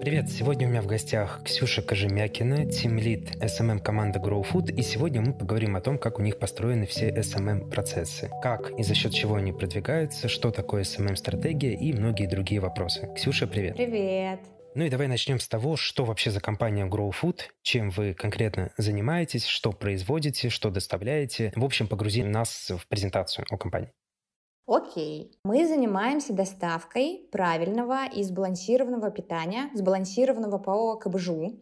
[0.00, 5.34] Привет, сегодня у меня в гостях Ксюша Кожемякина, тимлид SMM команды GrowFood, и сегодня мы
[5.34, 9.52] поговорим о том, как у них построены все SMM-процессы, как и за счет чего они
[9.52, 13.10] продвигаются, что такое SMM-стратегия и многие другие вопросы.
[13.14, 13.76] Ксюша, привет.
[13.76, 14.40] Привет.
[14.74, 19.44] Ну и давай начнем с того, что вообще за компания GrowFood, чем вы конкретно занимаетесь,
[19.44, 21.52] что производите, что доставляете.
[21.56, 23.92] В общем, погрузи нас в презентацию о компании.
[24.70, 31.58] Окей, мы занимаемся доставкой правильного и сбалансированного питания, сбалансированного по КБЖУ.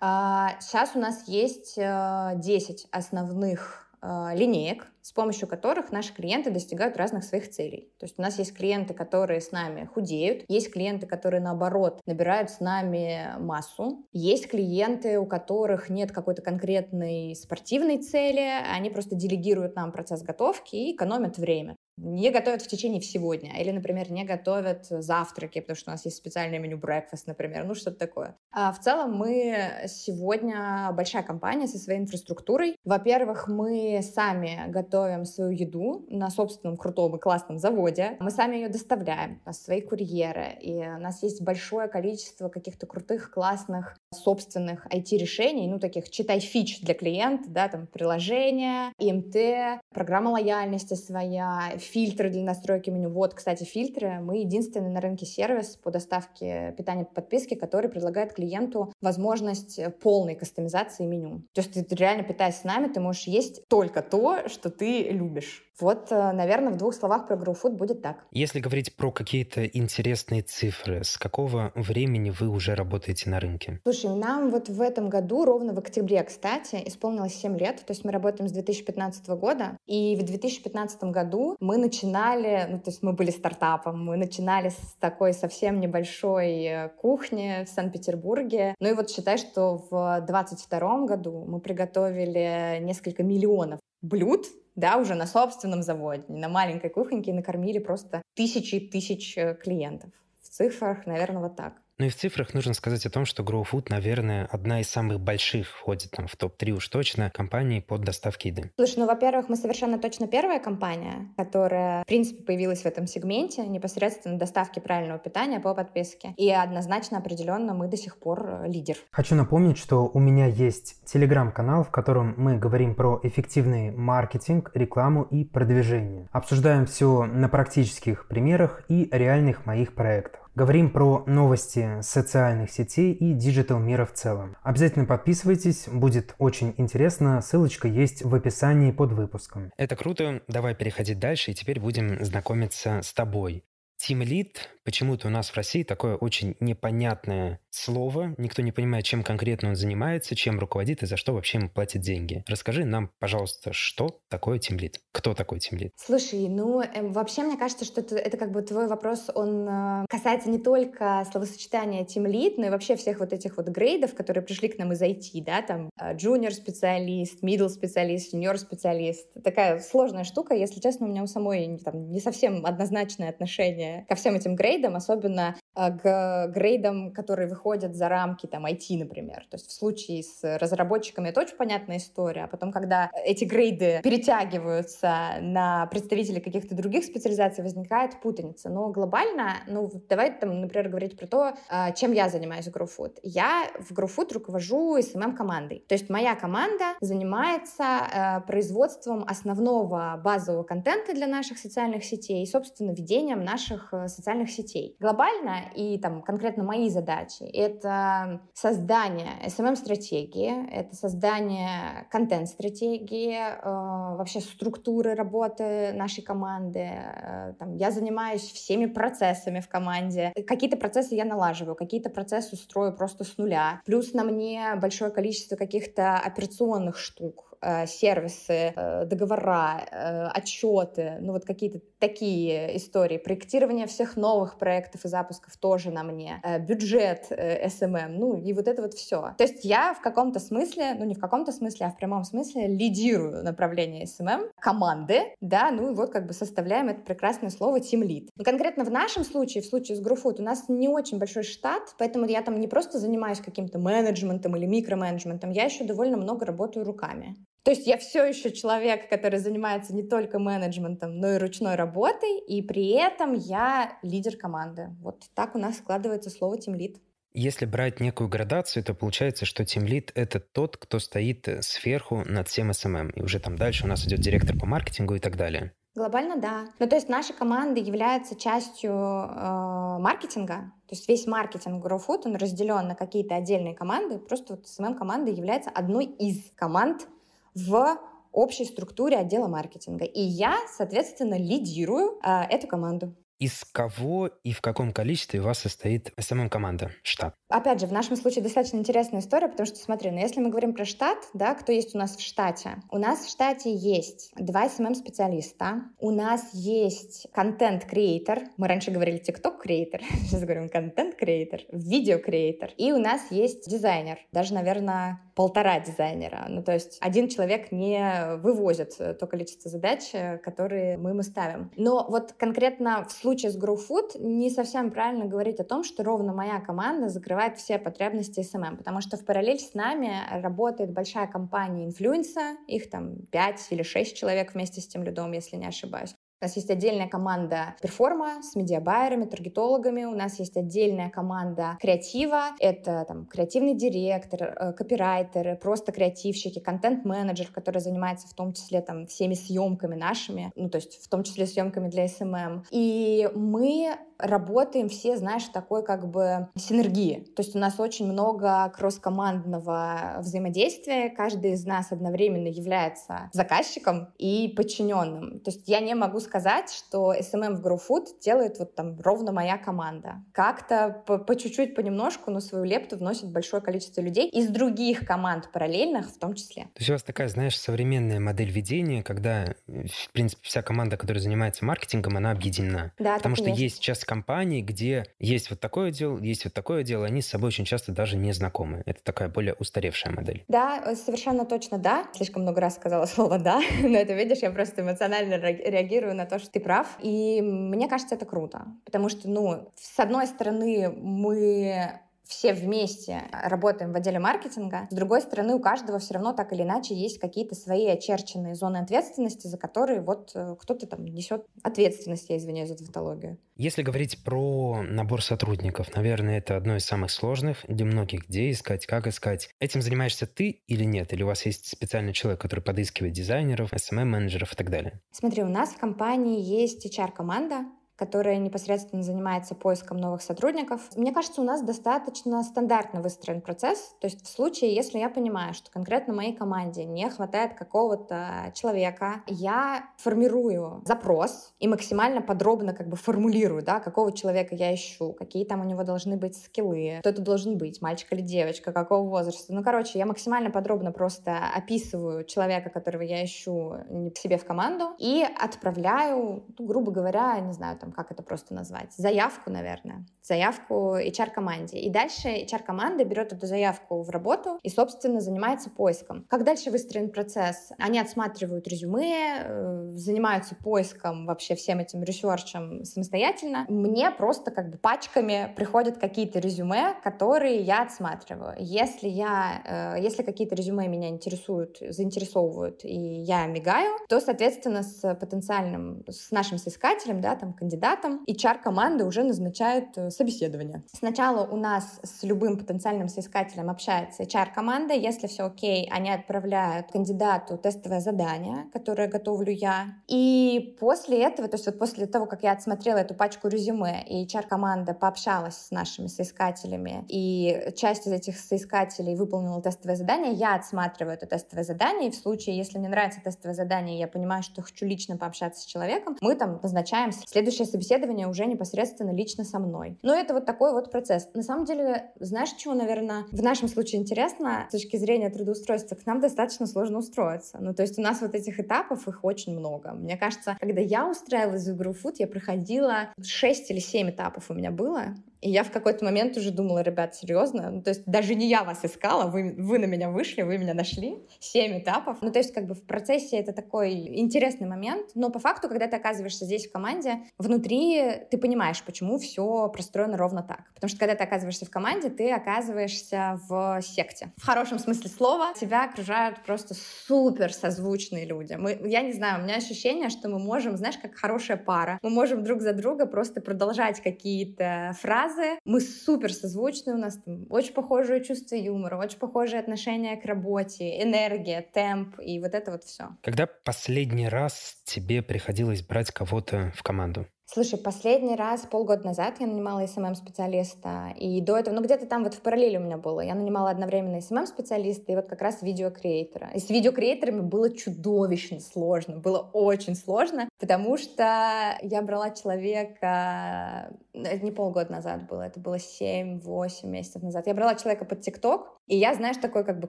[0.00, 6.50] Сейчас а, у нас есть 10 э, основных э, линеек, с помощью которых наши клиенты
[6.50, 7.92] достигают разных своих целей.
[7.98, 12.50] То есть у нас есть клиенты, которые с нами худеют, есть клиенты, которые наоборот набирают
[12.50, 19.76] с нами массу, есть клиенты, у которых нет какой-то конкретной спортивной цели, они просто делегируют
[19.76, 23.58] нам процесс готовки и экономят время не готовят в течение всего дня.
[23.60, 27.74] Или, например, не готовят завтраки, потому что у нас есть специальное меню breakfast, например, ну
[27.74, 28.36] что-то такое.
[28.52, 32.76] А в целом мы сегодня большая компания со своей инфраструктурой.
[32.84, 34.89] Во-первых, мы сами готовим
[35.24, 38.16] свою еду на собственном крутом и классном заводе.
[38.20, 42.86] Мы сами ее доставляем, у нас свои курьеры, и у нас есть большое количество каких-то
[42.86, 50.30] крутых, классных собственных IT-решений, ну, таких, читай, фич для клиента, да, там, приложения, ИМТ, программа
[50.30, 53.10] лояльности своя, фильтры для настройки меню.
[53.10, 54.20] Вот, кстати, фильтры.
[54.20, 60.34] Мы единственный на рынке сервис по доставке питания по подписке, который предлагает клиенту возможность полной
[60.34, 61.42] кастомизации меню.
[61.52, 65.62] То есть ты реально питаясь с нами, ты можешь есть только то, что ты любишь.
[65.78, 68.24] Вот, э, наверное, в двух словах про GrowFood будет так.
[68.30, 73.80] Если говорить про какие-то интересные цифры, с какого времени вы уже работаете на рынке?
[73.82, 77.76] Слушай, нам вот в этом году, ровно в октябре, кстати, исполнилось 7 лет.
[77.76, 79.76] То есть мы работаем с 2015 года.
[79.86, 84.96] И в 2015 году мы начинали, ну, то есть мы были стартапом, мы начинали с
[84.98, 88.74] такой совсем небольшой э, кухни в Санкт-Петербурге.
[88.80, 94.46] Ну и вот считай, что в 2022 году мы приготовили несколько миллионов блюд,
[94.80, 100.10] да, уже на собственном заводе, на маленькой кухоньке, накормили просто тысячи и тысяч э, клиентов.
[100.40, 101.74] В цифрах, наверное, вот так.
[102.00, 105.68] Ну и в цифрах нужно сказать о том, что GrowFood, наверное, одна из самых больших
[105.68, 108.72] входит там в топ-3 уж точно компаний под доставки еды.
[108.76, 113.66] Слушай, ну, во-первых, мы совершенно точно первая компания, которая, в принципе, появилась в этом сегменте
[113.66, 116.32] непосредственно доставки правильного питания по подписке.
[116.38, 118.96] И однозначно, определенно, мы до сих пор э, лидер.
[119.10, 125.24] Хочу напомнить, что у меня есть телеграм-канал, в котором мы говорим про эффективный маркетинг, рекламу
[125.24, 126.30] и продвижение.
[126.32, 130.39] Обсуждаем все на практических примерах и реальных моих проектах.
[130.54, 134.56] Говорим про новости социальных сетей и диджитал мира в целом.
[134.62, 137.40] Обязательно подписывайтесь, будет очень интересно.
[137.40, 139.72] Ссылочка есть в описании под выпуском.
[139.76, 140.42] Это круто.
[140.48, 143.64] Давай переходить дальше и теперь будем знакомиться с тобой.
[144.00, 148.34] Team Lead почему-то у нас в России такое очень непонятное слово.
[148.38, 152.02] Никто не понимает, чем конкретно он занимается, чем руководит и за что вообще ему платят
[152.02, 152.42] деньги.
[152.48, 154.94] Расскажи нам, пожалуйста, что такое Team Lead?
[155.12, 155.90] Кто такой Team Lead?
[155.96, 160.06] Слушай, ну э, вообще мне кажется, что это, это как бы твой вопрос, он э,
[160.08, 164.42] касается не только словосочетания Team Lead, но и вообще всех вот этих вот грейдов, которые
[164.42, 169.28] пришли к нам из IT, да, там э, junior специалист, middle специалист, senior специалист.
[169.44, 174.14] Такая сложная штука, если честно, у меня у самой там, не совсем однозначное отношение ко
[174.14, 179.46] всем этим грейдам, особенно а, к грейдам, которые выходят за рамки там IT, например.
[179.50, 184.00] То есть в случае с разработчиками это очень понятная история, а потом, когда эти грейды
[184.02, 188.68] перетягиваются на представителей каких-то других специализаций, возникает путаница.
[188.68, 193.20] Но глобально, ну, давай там, например, говорить про то, а, чем я занимаюсь в GrowFood.
[193.22, 195.84] Я в GrowFood руковожу SMM-командой.
[195.88, 202.46] То есть моя команда занимается а, производством основного базового контента для наших социальных сетей и,
[202.46, 204.96] собственно, ведением наших э, социальных сетей.
[205.00, 215.14] Глобально и там конкретно мои задачи— это создание SMM-стратегии, это создание контент-стратегии, э, вообще структуры
[215.14, 216.80] работы нашей команды.
[216.80, 220.32] Э, там, я занимаюсь всеми процессами в команде.
[220.46, 223.80] Какие-то процессы я налаживаю, какие-то процессы строю просто с нуля.
[223.84, 227.49] Плюс на мне большое количество каких-то операционных штук,
[227.86, 233.18] сервисы, э, договора, э, отчеты, ну вот какие-то такие истории.
[233.18, 236.40] Проектирование всех новых проектов и запусков тоже на мне.
[236.60, 239.34] Бюджет SMM, ну и вот это вот все.
[239.36, 242.68] То есть я в каком-то смысле, ну не в каком-то смысле, а в прямом смысле
[242.68, 248.02] лидирую направление SMM команды, да, ну и вот как бы составляем это прекрасное слово Team
[248.02, 248.28] Lead.
[248.36, 251.94] Но конкретно в нашем случае, в случае с GrowFood, у нас не очень большой штат,
[251.98, 256.84] поэтому я там не просто занимаюсь каким-то менеджментом или микроменеджментом, я еще довольно много работаю
[256.84, 257.36] руками.
[257.62, 262.38] То есть я все еще человек, который занимается не только менеджментом, но и ручной работой,
[262.38, 264.88] и при этом я лидер команды.
[265.00, 266.96] Вот так у нас складывается слово Lead.
[267.32, 272.70] Если брать некую градацию, то получается, что тимлид— это тот, кто стоит сверху над всем
[272.70, 273.12] SMM.
[273.14, 275.72] И уже там дальше у нас идет директор по маркетингу и так далее.
[275.94, 276.66] Глобально, да.
[276.78, 280.72] Ну, то есть наша команда является частью э, маркетинга.
[280.88, 284.18] То есть весь маркетинг GrowFood, он разделен на какие-то отдельные команды.
[284.18, 287.08] Просто вот SMM-команда является одной из команд
[287.54, 287.98] в
[288.32, 290.04] общей структуре отдела маркетинга.
[290.04, 293.14] И я, соответственно, лидирую э, эту команду.
[293.40, 297.34] Из кого и в каком количестве у вас состоит SMM-команда, штат?
[297.48, 300.74] Опять же, в нашем случае достаточно интересная история, потому что, смотри, ну если мы говорим
[300.74, 302.82] про штат, да, кто есть у нас в штате?
[302.90, 310.02] У нас в штате есть два SMM-специалиста, у нас есть контент-креатор, мы раньше говорили TikTok-креатор,
[310.24, 316.44] сейчас говорим контент-креатор, видео-креатор, и у нас есть дизайнер, даже, наверное, полтора дизайнера.
[316.50, 321.70] Ну, то есть один человек не вывозит то количество задач, которые мы ему ставим.
[321.76, 326.34] Но вот конкретно в случае с GrowFood не совсем правильно говорить о том, что ровно
[326.34, 331.86] моя команда закрывает все потребности SMM, потому что в параллель с нами работает большая компания
[331.86, 336.14] инфлюенса, их там 5 или 6 человек вместе с тем людом, если не ошибаюсь.
[336.42, 340.04] У нас есть отдельная команда перформа с медиабайерами, таргетологами.
[340.04, 342.44] У нас есть отдельная команда креатива.
[342.58, 349.06] Это там креативный директор, э, копирайтеры, просто креативщики, контент-менеджер, который занимается в том числе там
[349.06, 352.64] всеми съемками нашими, ну то есть в том числе съемками для SMM.
[352.70, 357.26] И мы работаем все, знаешь, такой как бы синергии.
[357.34, 361.10] То есть у нас очень много кросс-командного взаимодействия.
[361.10, 365.40] Каждый из нас одновременно является заказчиком и подчиненным.
[365.40, 369.58] То есть я не могу сказать, что SMM в GrowFood делает вот там ровно моя
[369.58, 370.22] команда.
[370.32, 375.50] Как-то по, по чуть-чуть, понемножку, но свою лепту вносит большое количество людей из других команд
[375.52, 376.64] параллельных в том числе.
[376.64, 381.22] То есть у вас такая, знаешь, современная модель ведения, когда, в принципе, вся команда, которая
[381.22, 382.92] занимается маркетингом, она объединена.
[382.98, 383.60] Да, Потому что есть.
[383.60, 387.46] есть сейчас компаний, где есть вот такое дело, есть вот такое дело, они с собой
[387.46, 388.82] очень часто даже не знакомы.
[388.84, 390.42] Это такая более устаревшая модель.
[390.48, 392.08] Да, э, совершенно точно да.
[392.12, 396.40] Слишком много раз сказала слово «да», но это, видишь, я просто эмоционально реагирую на то,
[396.40, 396.88] что ты прав.
[397.00, 398.64] И мне кажется, это круто.
[398.84, 404.86] Потому что, ну, с одной стороны, мы все вместе работаем в отделе маркетинга.
[404.90, 408.78] С другой стороны, у каждого все равно так или иначе есть какие-то свои очерченные зоны
[408.78, 413.38] ответственности, за которые вот э, кто-то там несет ответственность, я извиняюсь за тавтологию.
[413.56, 418.86] Если говорить про набор сотрудников, наверное, это одно из самых сложных для многих, где искать,
[418.86, 419.50] как искать.
[419.58, 421.12] Этим занимаешься ты или нет?
[421.12, 425.00] Или у вас есть специальный человек, который подыскивает дизайнеров, SMM-менеджеров и так далее?
[425.10, 427.64] Смотри, у нас в компании есть HR-команда,
[428.00, 430.80] которая непосредственно занимается поиском новых сотрудников.
[430.96, 433.94] Мне кажется, у нас достаточно стандартно выстроен процесс.
[434.00, 439.22] То есть в случае, если я понимаю, что конкретно моей команде не хватает какого-то человека,
[439.26, 445.44] я формирую запрос и максимально подробно как бы формулирую, да, какого человека я ищу, какие
[445.44, 449.52] там у него должны быть скиллы, кто это должен быть, мальчик или девочка, какого возраста.
[449.52, 453.74] Ну, короче, я максимально подробно просто описываю человека, которого я ищу
[454.16, 458.92] себе в команду и отправляю, ну, грубо говоря, не знаю, там, как это просто назвать,
[458.96, 461.78] заявку, наверное, заявку HR-команде.
[461.78, 466.24] И дальше HR-команда берет эту заявку в работу и, собственно, занимается поиском.
[466.28, 467.72] Как дальше выстроен процесс?
[467.78, 473.66] Они отсматривают резюме, э, занимаются поиском вообще всем этим ресерчем самостоятельно.
[473.68, 478.54] Мне просто как бы пачками приходят какие-то резюме, которые я отсматриваю.
[478.58, 485.14] Если я, э, если какие-то резюме меня интересуют, заинтересовывают, и я мигаю, то, соответственно, с
[485.14, 490.82] потенциальным, с нашим соискателем, да, там, кандидатом, кандидатом, HR-команда уже назначает э, собеседование.
[490.92, 494.94] Сначала у нас с любым потенциальным соискателем общается HR-команда.
[494.94, 499.94] Если все окей, они отправляют кандидату тестовое задание, которое готовлю я.
[500.08, 504.26] И после этого, то есть вот после того, как я отсмотрела эту пачку резюме, и
[504.26, 511.14] HR-команда пообщалась с нашими соискателями, и часть из этих соискателей выполнила тестовое задание, я отсматриваю
[511.14, 514.84] это тестовое задание, и в случае, если мне нравится тестовое задание, я понимаю, что хочу
[514.86, 519.98] лично пообщаться с человеком, мы там назначаем следующее собеседование уже непосредственно лично со мной.
[520.02, 521.28] Но это вот такой вот процесс.
[521.34, 525.94] На самом деле, знаешь, чего, наверное, в нашем случае интересно с точки зрения трудоустройства?
[525.94, 527.58] К нам достаточно сложно устроиться.
[527.60, 529.92] Ну, то есть у нас вот этих этапов, их очень много.
[529.92, 534.54] Мне кажется, когда я устраивалась в игру Food, я проходила 6 или 7 этапов у
[534.54, 535.14] меня было.
[535.40, 537.70] И я в какой-то момент уже думала, ребят, серьезно?
[537.70, 540.74] Ну, то есть даже не я вас искала, вы, вы на меня вышли, вы меня
[540.74, 541.18] нашли.
[541.38, 542.18] Семь этапов.
[542.20, 545.10] Ну, то есть как бы в процессе это такой интересный момент.
[545.14, 550.16] Но по факту, когда ты оказываешься здесь в команде, внутри ты понимаешь, почему все простроено
[550.16, 550.72] ровно так.
[550.74, 554.32] Потому что когда ты оказываешься в команде, ты оказываешься в секте.
[554.36, 558.54] В хорошем смысле слова тебя окружают просто супер созвучные люди.
[558.54, 562.10] Мы, я не знаю, у меня ощущение, что мы можем, знаешь, как хорошая пара, мы
[562.10, 565.58] можем друг за друга просто продолжать какие-то фразы, фразы.
[565.64, 571.02] Мы супер созвучны, у нас там очень похожее чувство юмора, очень похожее отношение к работе,
[571.02, 573.10] энергия, темп и вот это вот все.
[573.22, 577.26] Когда последний раз тебе приходилось брать кого-то в команду?
[577.52, 582.34] Слушай, последний раз полгода назад я нанимала SMM-специалиста, и до этого, ну где-то там вот
[582.34, 586.50] в параллели у меня было, я нанимала одновременно SMM-специалиста и вот как раз видеокреатора.
[586.54, 594.44] И с видеокреаторами было чудовищно сложно, было очень сложно, потому что я брала человека, это
[594.44, 598.96] не полгода назад было, это было 7-8 месяцев назад, я брала человека под ТикТок, и
[598.96, 599.88] я, знаешь, такой как бы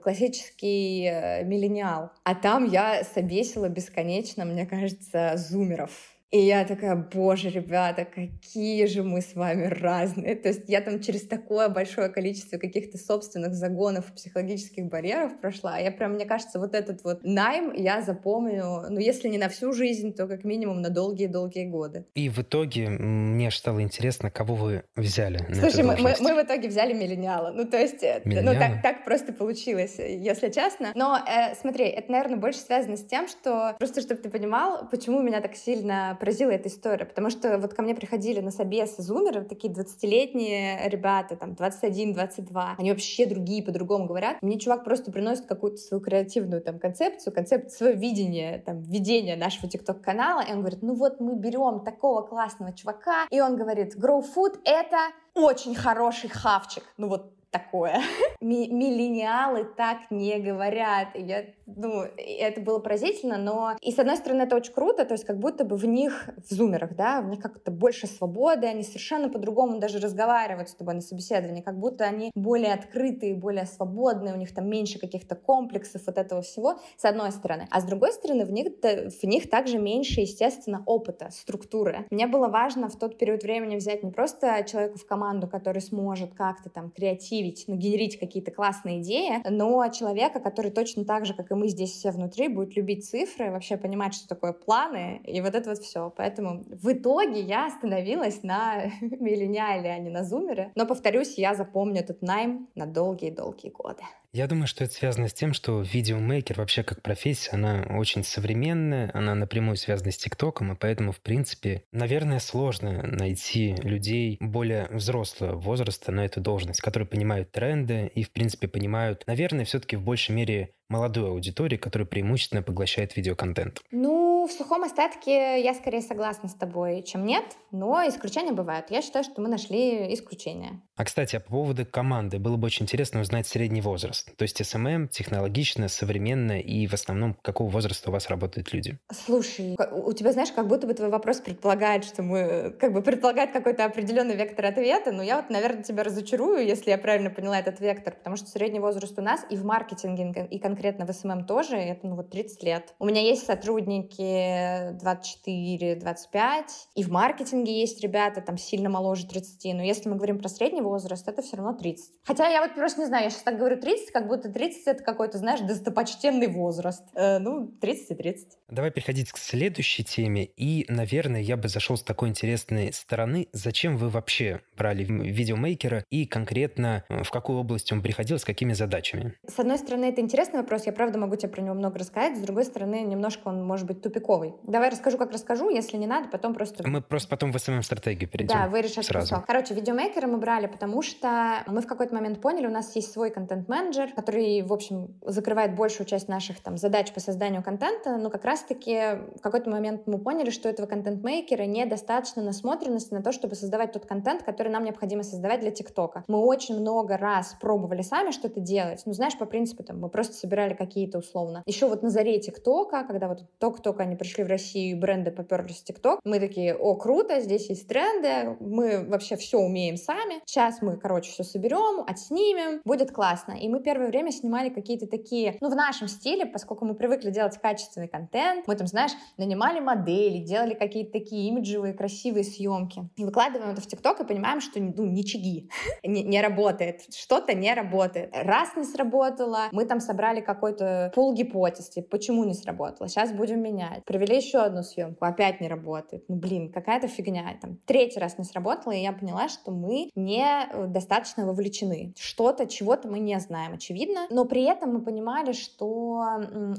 [0.00, 7.50] классический э, миллениал, а там я собесила бесконечно, мне кажется, зумеров и я такая, боже,
[7.50, 10.34] ребята, какие же мы с вами разные.
[10.34, 15.76] То есть я там через такое большое количество каких-то собственных загонов, психологических барьеров прошла.
[15.76, 19.74] Я прям, мне кажется, вот этот вот найм я запомню, ну, если не на всю
[19.74, 22.06] жизнь, то как минимум на долгие-долгие годы.
[22.14, 26.68] И в итоге мне стало интересно, кого вы взяли Слушай, мы, мы, мы в итоге
[26.68, 27.50] взяли миллениала.
[27.50, 28.54] Ну, то есть, миллениала?
[28.54, 30.92] ну, так, так просто получилось, если честно.
[30.94, 35.20] Но э, смотри, это, наверное, больше связано с тем, что просто, чтобы ты понимал, почему
[35.20, 39.42] меня так сильно поразила эта история, потому что вот ко мне приходили на собесы зумеры,
[39.42, 44.36] такие 20-летние ребята, там, 21-22, они вообще другие, по-другому говорят.
[44.40, 49.68] Мне чувак просто приносит какую-то свою креативную там концепцию, концепцию, свое видение, там, видение нашего
[49.68, 54.22] ТикТок-канала, и он говорит, ну вот мы берем такого классного чувака, и он говорит, Grow
[54.22, 54.98] Food— это
[55.34, 56.84] очень хороший хавчик.
[56.98, 58.00] Ну вот такое.
[58.40, 61.08] Миллениалы так не говорят.
[61.14, 65.24] я, ну, это было поразительно, но и с одной стороны это очень круто, то есть
[65.24, 69.28] как будто бы в них, в зумерах, да, в них как-то больше свободы, они совершенно
[69.28, 74.38] по-другому даже разговаривают с тобой на собеседовании, как будто они более открытые, более свободные, у
[74.38, 77.68] них там меньше каких-то комплексов вот этого всего, с одной стороны.
[77.70, 82.06] А с другой стороны, в них, в них также меньше, естественно, опыта, структуры.
[82.10, 86.34] Мне было важно в тот период времени взять не просто человека в команду, который сможет
[86.34, 91.34] как-то там креативно креативить, ну, генерить какие-то классные идеи, но человека, который точно так же,
[91.34, 95.40] как и мы здесь все внутри, будет любить цифры, вообще понимать, что такое планы, и
[95.40, 96.12] вот это вот все.
[96.16, 100.72] Поэтому в итоге я остановилась на миллениале, а не на зумере.
[100.74, 104.02] Но, повторюсь, я запомню этот найм на долгие-долгие годы.
[104.34, 109.10] Я думаю, что это связано с тем, что видеомейкер вообще как профессия, она очень современная,
[109.12, 115.56] она напрямую связана с ТикТоком, и поэтому, в принципе, наверное, сложно найти людей более взрослого
[115.56, 120.34] возраста на эту должность, которые понимают тренды и, в принципе, понимают, наверное, все-таки в большей
[120.34, 123.80] мере молодой аудитории, которая преимущественно поглощает видеоконтент?
[123.90, 128.90] Ну, в сухом остатке я скорее согласна с тобой, чем нет, но исключения бывают.
[128.90, 130.82] Я считаю, что мы нашли исключения.
[130.96, 134.36] А, кстати, а по поводу команды, было бы очень интересно узнать средний возраст.
[134.36, 138.98] То есть SMM технологично, современно и в основном какого возраста у вас работают люди?
[139.10, 143.52] Слушай, у тебя, знаешь, как будто бы твой вопрос предполагает, что мы, как бы предполагает
[143.52, 147.80] какой-то определенный вектор ответа, но я вот, наверное, тебя разочарую, если я правильно поняла этот
[147.80, 151.44] вектор, потому что средний возраст у нас и в маркетинге, и конкретно конкретно в SMM
[151.44, 152.94] тоже, это ну, вот 30 лет.
[152.98, 156.64] У меня есть сотрудники 24-25,
[156.96, 160.80] и в маркетинге есть ребята там сильно моложе 30, но если мы говорим про средний
[160.80, 162.10] возраст, это все равно 30.
[162.24, 165.04] Хотя я вот просто не знаю, я сейчас так говорю 30, как будто 30 это
[165.04, 167.04] какой-то, знаешь, достопочтенный возраст.
[167.14, 168.48] Э, ну, 30 и 30.
[168.68, 173.46] Давай переходить к следующей теме, и, наверное, я бы зашел с такой интересной стороны.
[173.52, 178.72] Зачем вы вообще брали видеомейкера и конкретно э, в какую область он приходил, с какими
[178.72, 179.34] задачами?
[179.46, 182.38] С одной стороны, это интересный вопрос, вопрос, я правда могу тебе про него много рассказать,
[182.38, 184.54] с другой стороны, немножко он может быть тупиковый.
[184.62, 186.88] Давай расскажу, как расскажу, если не надо, потом просто...
[186.88, 188.56] Мы просто потом в СММ-стратегию перейдем.
[188.56, 189.26] Да, вырежешь сразу.
[189.26, 189.44] Все.
[189.46, 193.30] Короче, видеомейкера мы брали, потому что мы в какой-то момент поняли, у нас есть свой
[193.30, 198.44] контент-менеджер, который, в общем, закрывает большую часть наших там задач по созданию контента, но как
[198.46, 203.92] раз-таки в какой-то момент мы поняли, что этого контент-мейкера недостаточно насмотренности на то, чтобы создавать
[203.92, 206.24] тот контент, который нам необходимо создавать для ТикТока.
[206.28, 210.34] Мы очень много раз пробовали сами что-то делать, ну, знаешь, по принципу, там, мы просто
[210.34, 211.62] собирали собирали какие-то условно.
[211.64, 215.84] Еще вот на заре ТикТока, когда вот только-только они пришли в Россию, бренды поперлись в
[215.84, 220.42] ТикТок, мы такие, о, круто, здесь есть тренды, мы вообще все умеем сами.
[220.44, 223.52] Сейчас мы, короче, все соберем, отснимем, будет классно.
[223.52, 227.56] И мы первое время снимали какие-то такие, ну, в нашем стиле, поскольку мы привыкли делать
[227.56, 233.08] качественный контент, мы там, знаешь, нанимали модели, делали какие-то такие имиджевые, красивые съемки.
[233.16, 235.70] И выкладываем это в ТикТок и понимаем, что, ну, ничьи,
[236.04, 238.30] не, не работает, что-то не работает.
[238.34, 243.62] Раз не сработало, мы там собрали какой-то пол гипотез, типа, почему не сработало, сейчас будем
[243.62, 244.04] менять.
[244.04, 246.24] Провели еще одну съемку, опять не работает.
[246.28, 247.44] Ну, блин, какая-то фигня.
[247.60, 252.12] Там, третий раз не сработало, и я поняла, что мы не э, достаточно вовлечены.
[252.16, 254.26] Что-то, чего-то мы не знаем, очевидно.
[254.30, 255.82] Но при этом мы понимали, что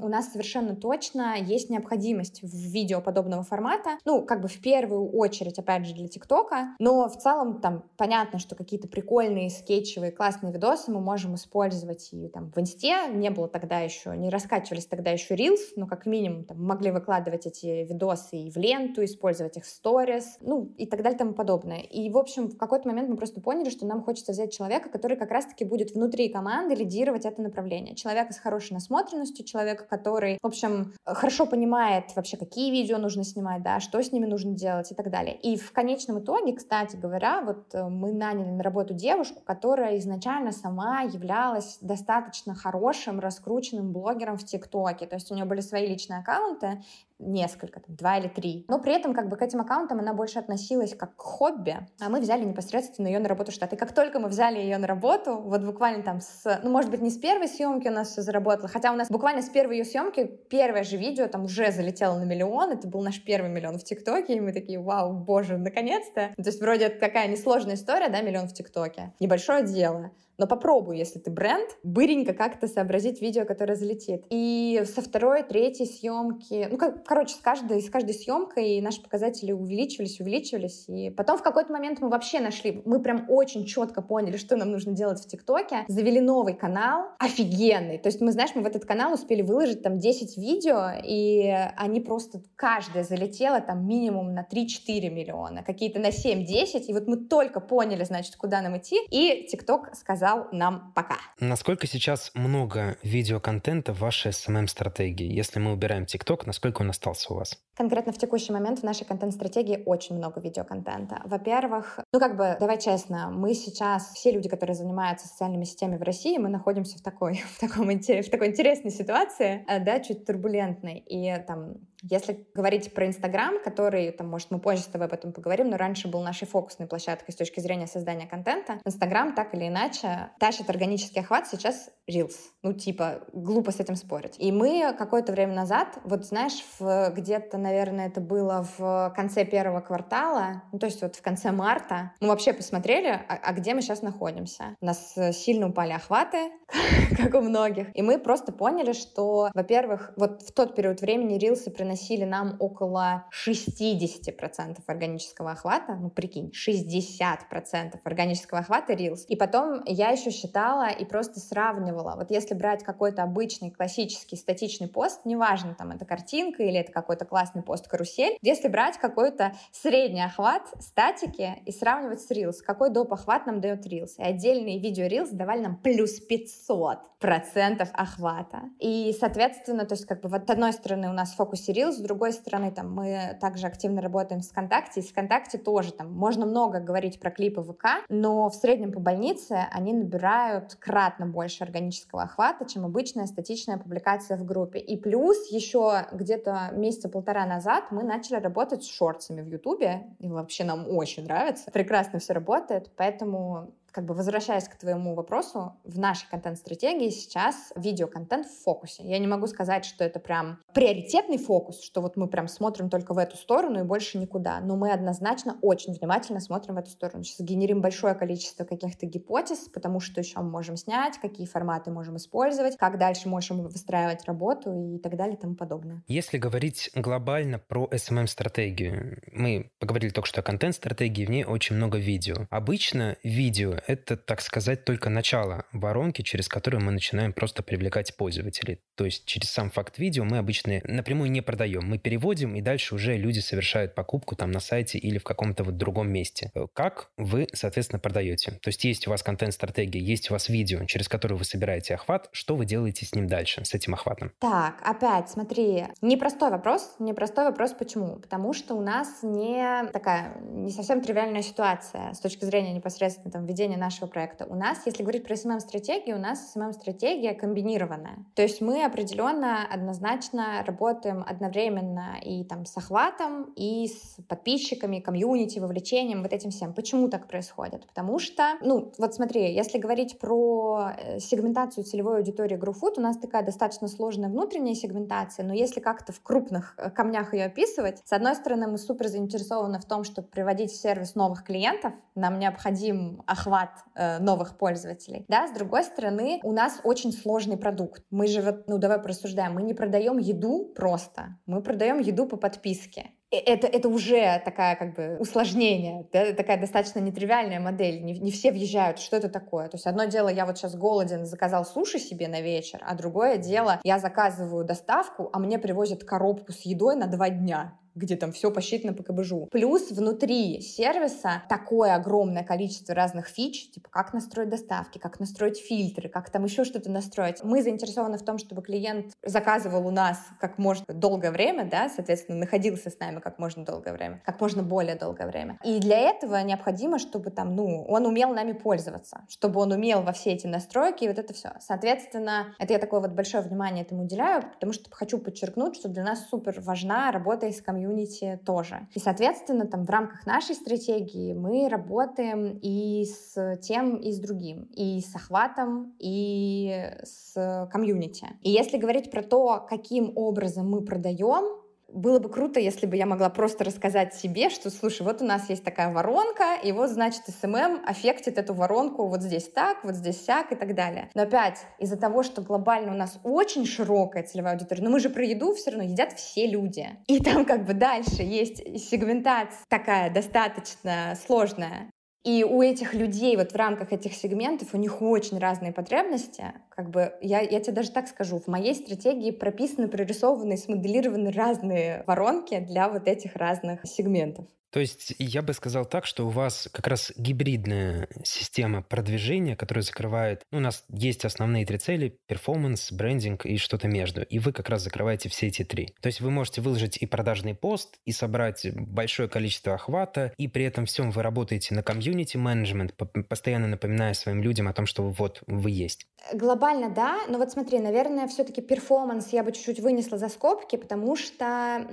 [0.02, 3.98] у нас совершенно точно есть необходимость в видео подобного формата.
[4.06, 6.76] Ну, как бы в первую очередь, опять же, для ТикТока.
[6.80, 12.28] Но в целом там понятно, что какие-то прикольные, скетчевые, классные видосы мы можем использовать и
[12.28, 13.08] там в Инсте.
[13.14, 17.46] Не было тогда еще, не раскачивались тогда еще Reels, но как минимум там, могли выкладывать
[17.46, 21.34] эти видосы и в ленту, использовать их в сторис, ну и так далее и тому
[21.34, 21.80] подобное.
[21.80, 25.16] И, в общем, в какой-то момент мы просто поняли, что нам хочется взять человека, который
[25.16, 27.96] как раз-таки будет внутри команды лидировать это направление.
[27.96, 33.62] Человека с хорошей насмотренностью, человека, который, в общем, хорошо понимает вообще, какие видео нужно снимать,
[33.64, 35.36] да, что с ними нужно делать и так далее.
[35.36, 40.52] И в конечном итоге, кстати говоря, вот э, мы наняли на работу девушку, которая изначально
[40.52, 43.43] сама являлась достаточно хорошим, раскрученным
[43.92, 45.06] блогером в ТикТоке.
[45.06, 46.82] То есть у нее были свои личные аккаунты,
[47.20, 48.66] несколько, там, два или три.
[48.68, 52.10] Но при этом как бы к этим аккаунтам она больше относилась как к хобби, а
[52.10, 53.74] мы взяли непосредственно ее на работу в штат.
[53.74, 57.02] И как только мы взяли ее на работу, вот буквально там с, ну, может быть,
[57.02, 59.86] не с первой съемки у нас все заработало, хотя у нас буквально с первой ее
[59.86, 63.84] съемки первое же видео там уже залетело на миллион, это был наш первый миллион в
[63.84, 66.34] ТикТоке, и мы такие, вау, боже, наконец-то.
[66.36, 69.14] То есть вроде это такая несложная история, да, миллион в ТикТоке.
[69.20, 70.12] Небольшое дело.
[70.38, 74.26] Но попробуй, если ты бренд, быренько как-то сообразить видео, которое залетит.
[74.30, 79.52] И со второй, третьей съемки, ну, как, короче, с каждой, с каждой съемкой наши показатели
[79.52, 80.86] увеличивались, увеличивались.
[80.88, 84.72] И потом в какой-то момент мы вообще нашли, мы прям очень четко поняли, что нам
[84.72, 85.86] нужно делать в ТикТоке.
[85.88, 88.00] Завели новый канал, офигенный.
[88.00, 91.48] То есть мы, знаешь, мы в этот канал успели выложить там 10 видео, и
[91.78, 96.86] они просто, каждая залетела там минимум на 3-4 миллиона, какие-то на 7-10.
[96.88, 101.18] И вот мы только поняли, значит, куда нам идти, и ТикТок сказал, сказал нам пока.
[101.40, 105.26] Насколько сейчас много видеоконтента в вашей SMM-стратегии?
[105.26, 107.60] Если мы убираем TikTok, насколько он остался у вас?
[107.76, 111.22] Конкретно в текущий момент в нашей контент-стратегии очень много видеоконтента.
[111.26, 116.04] Во-первых, ну как бы, давай честно, мы сейчас, все люди, которые занимаются социальными сетями в
[116.04, 121.00] России, мы находимся в такой, в таком, в такой интересной ситуации, э, да, чуть турбулентной.
[121.00, 125.32] И там если говорить про Инстаграм, который, там, может, мы позже с тобой об этом
[125.32, 129.68] поговорим, но раньше был нашей фокусной площадкой с точки зрения создания контента, Инстаграм так или
[129.68, 132.36] иначе тащит органический охват сейчас Reels.
[132.62, 134.36] Ну, типа, глупо с этим спорить.
[134.38, 140.64] И мы какое-то время назад, вот знаешь, где-то, наверное, это было в конце первого квартала,
[140.72, 144.02] ну, то есть вот в конце марта, мы вообще посмотрели, а, а где мы сейчас
[144.02, 144.76] находимся.
[144.82, 146.52] У нас сильно упали охваты,
[147.18, 147.96] как у многих.
[147.96, 151.93] И мы просто поняли, что, во-первых, вот в тот период времени рилсы приносили
[152.26, 155.96] нам около 60% органического охвата.
[155.96, 159.26] Ну, прикинь, 60% органического охвата рилс.
[159.28, 162.16] И потом я еще считала и просто сравнивала.
[162.16, 167.26] Вот если брать какой-то обычный классический статичный пост, неважно, там это картинка или это какой-то
[167.26, 173.14] классный пост-карусель, если брать какой-то средний охват статики и сравнивать с рилс, какой доп.
[173.14, 174.18] охват нам дает рилс.
[174.18, 178.64] И отдельные видео рилс давали нам плюс 500 процентов охвата.
[178.80, 181.83] И, соответственно, то есть как бы вот с одной стороны у нас в фокусе Reels,
[181.92, 186.46] с другой стороны там мы также активно работаем с ВКонтакте, и ВКонтакте тоже там можно
[186.46, 192.24] много говорить про клипы ВК, но в среднем по больнице они набирают кратно больше органического
[192.24, 194.80] охвата, чем обычная статичная публикация в группе.
[194.80, 200.28] И плюс еще где-то месяца полтора назад мы начали работать с шортсами в Ютубе, и
[200.28, 206.00] вообще нам очень нравится, прекрасно все работает, поэтому как бы возвращаясь к твоему вопросу, в
[206.00, 209.04] нашей контент-стратегии сейчас видеоконтент в фокусе.
[209.04, 213.14] Я не могу сказать, что это прям приоритетный фокус, что вот мы прям смотрим только
[213.14, 217.24] в эту сторону и больше никуда, но мы однозначно очень внимательно смотрим в эту сторону.
[217.24, 222.18] Сейчас генерим большое количество каких-то гипотез, потому что еще мы можем снять, какие форматы можем
[222.18, 226.02] использовать, как дальше можем выстраивать работу и так далее и тому подобное.
[226.08, 232.00] Если говорить глобально про SMM-стратегию, мы поговорили только что о контент-стратегии, в ней очень много
[232.00, 232.48] видео.
[232.50, 238.80] Обычно видео это, так сказать, только начало воронки, через которую мы начинаем просто привлекать пользователей.
[238.96, 241.84] То есть через сам факт видео мы обычно напрямую не продаем.
[241.86, 245.78] Мы переводим, и дальше уже люди совершают покупку там на сайте или в каком-то вот
[245.78, 246.52] другом месте.
[246.74, 248.52] Как вы, соответственно, продаете?
[248.62, 252.30] То есть есть у вас контент-стратегия, есть у вас видео, через которое вы собираете охват.
[252.32, 254.32] Что вы делаете с ним дальше, с этим охватом?
[254.40, 256.96] Так, опять, смотри, непростой вопрос.
[257.00, 258.18] Непростой вопрос почему?
[258.18, 263.46] Потому что у нас не такая, не совсем тривиальная ситуация с точки зрения непосредственно там
[263.46, 264.46] ведения продвижения нашего проекта.
[264.50, 268.26] У нас, если говорить про SMM-стратегию, у нас SMM-стратегия комбинированная.
[268.36, 275.60] То есть мы определенно однозначно работаем одновременно и там с охватом, и с подписчиками, комьюнити,
[275.60, 276.74] вовлечением, вот этим всем.
[276.74, 277.86] Почему так происходит?
[277.88, 283.18] Потому что, ну, вот смотри, если говорить про э, сегментацию целевой аудитории GrowFood, у нас
[283.18, 288.14] такая достаточно сложная внутренняя сегментация, но если как-то в крупных э, камнях ее описывать, с
[288.14, 293.24] одной стороны, мы супер заинтересованы в том, чтобы приводить в сервис новых клиентов, нам необходим
[293.26, 293.63] охват
[293.96, 298.04] э, новых пользователей, да, с другой стороны, у нас очень сложный продукт.
[298.10, 302.38] Мы же, вот, ну, давай просуждаем, мы не продаем еду просто, мы продаем еду по
[302.38, 303.12] подписке.
[303.32, 308.04] Это, это уже такая как бы усложнение, да, такая достаточно нетривиальная модель.
[308.04, 309.70] Не, не все въезжают, что это такое.
[309.70, 313.38] То есть одно дело, я вот сейчас голоден, заказал суши себе на вечер, а другое
[313.38, 318.32] дело, я заказываю доставку, а мне привозят коробку с едой на два дня где там
[318.32, 319.48] все посчитано по КБЖУ.
[319.52, 326.10] Плюс внутри сервиса такое огромное количество разных фич, типа как настроить доставки, как настроить фильтры,
[326.10, 327.44] как там еще что-то настроить.
[327.44, 332.40] Мы заинтересованы в том, чтобы клиент заказывал у нас как можно долгое время, да, соответственно,
[332.40, 335.60] находился с нами как можно долгое время, как можно более долгое время.
[335.64, 340.12] И для этого необходимо, чтобы там, ну, он умел нами пользоваться, чтобы он умел во
[340.12, 341.52] все эти настройки и вот это все.
[341.60, 346.04] Соответственно, это я такое вот большое внимание этому уделяю, потому что хочу подчеркнуть, что для
[346.04, 348.88] нас супер важна работа с комьюнити комьюнити тоже.
[348.96, 354.70] И, соответственно, там в рамках нашей стратегии мы работаем и с тем, и с другим,
[354.76, 358.28] и с охватом, и с комьюнити.
[358.42, 361.63] И если говорить про то, каким образом мы продаем,
[361.94, 365.50] было бы круто, если бы я могла просто рассказать себе, что, слушай, вот у нас
[365.50, 370.24] есть такая воронка, и вот, значит, SMM аффектит эту воронку вот здесь так, вот здесь
[370.24, 371.10] сяк и так далее.
[371.14, 375.10] Но опять, из-за того, что глобально у нас очень широкая целевая аудитория, но мы же
[375.10, 376.90] про еду все равно едят все люди.
[377.08, 381.90] И там как бы дальше есть сегментация такая достаточно сложная.
[382.24, 386.54] И у этих людей вот в рамках этих сегментов у них очень разные потребности.
[386.70, 392.06] Как бы я, я тебе даже так скажу, в моей стратегии прописаны, прорисованы, смоделированы разные
[392.08, 394.48] воронки для вот этих разных сегментов.
[394.74, 399.84] То есть я бы сказал так, что у вас как раз гибридная система продвижения, которая
[399.84, 400.42] закрывает...
[400.52, 404.24] Ну, у нас есть основные три цели— перформанс, брендинг и что-то между.
[404.24, 405.94] И вы как раз закрываете все эти три.
[406.02, 410.66] То есть вы можете выложить и продажный пост, и собрать большое количество охвата, и при
[410.66, 412.96] этом всем вы работаете на комьюнити менеджмент,
[413.30, 416.08] постоянно напоминая своим людям о том, что вот вы есть.
[416.34, 417.20] Глобально, да.
[417.28, 421.86] Но вот смотри, наверное, все-таки перформанс я бы чуть-чуть вынесла за скобки, потому что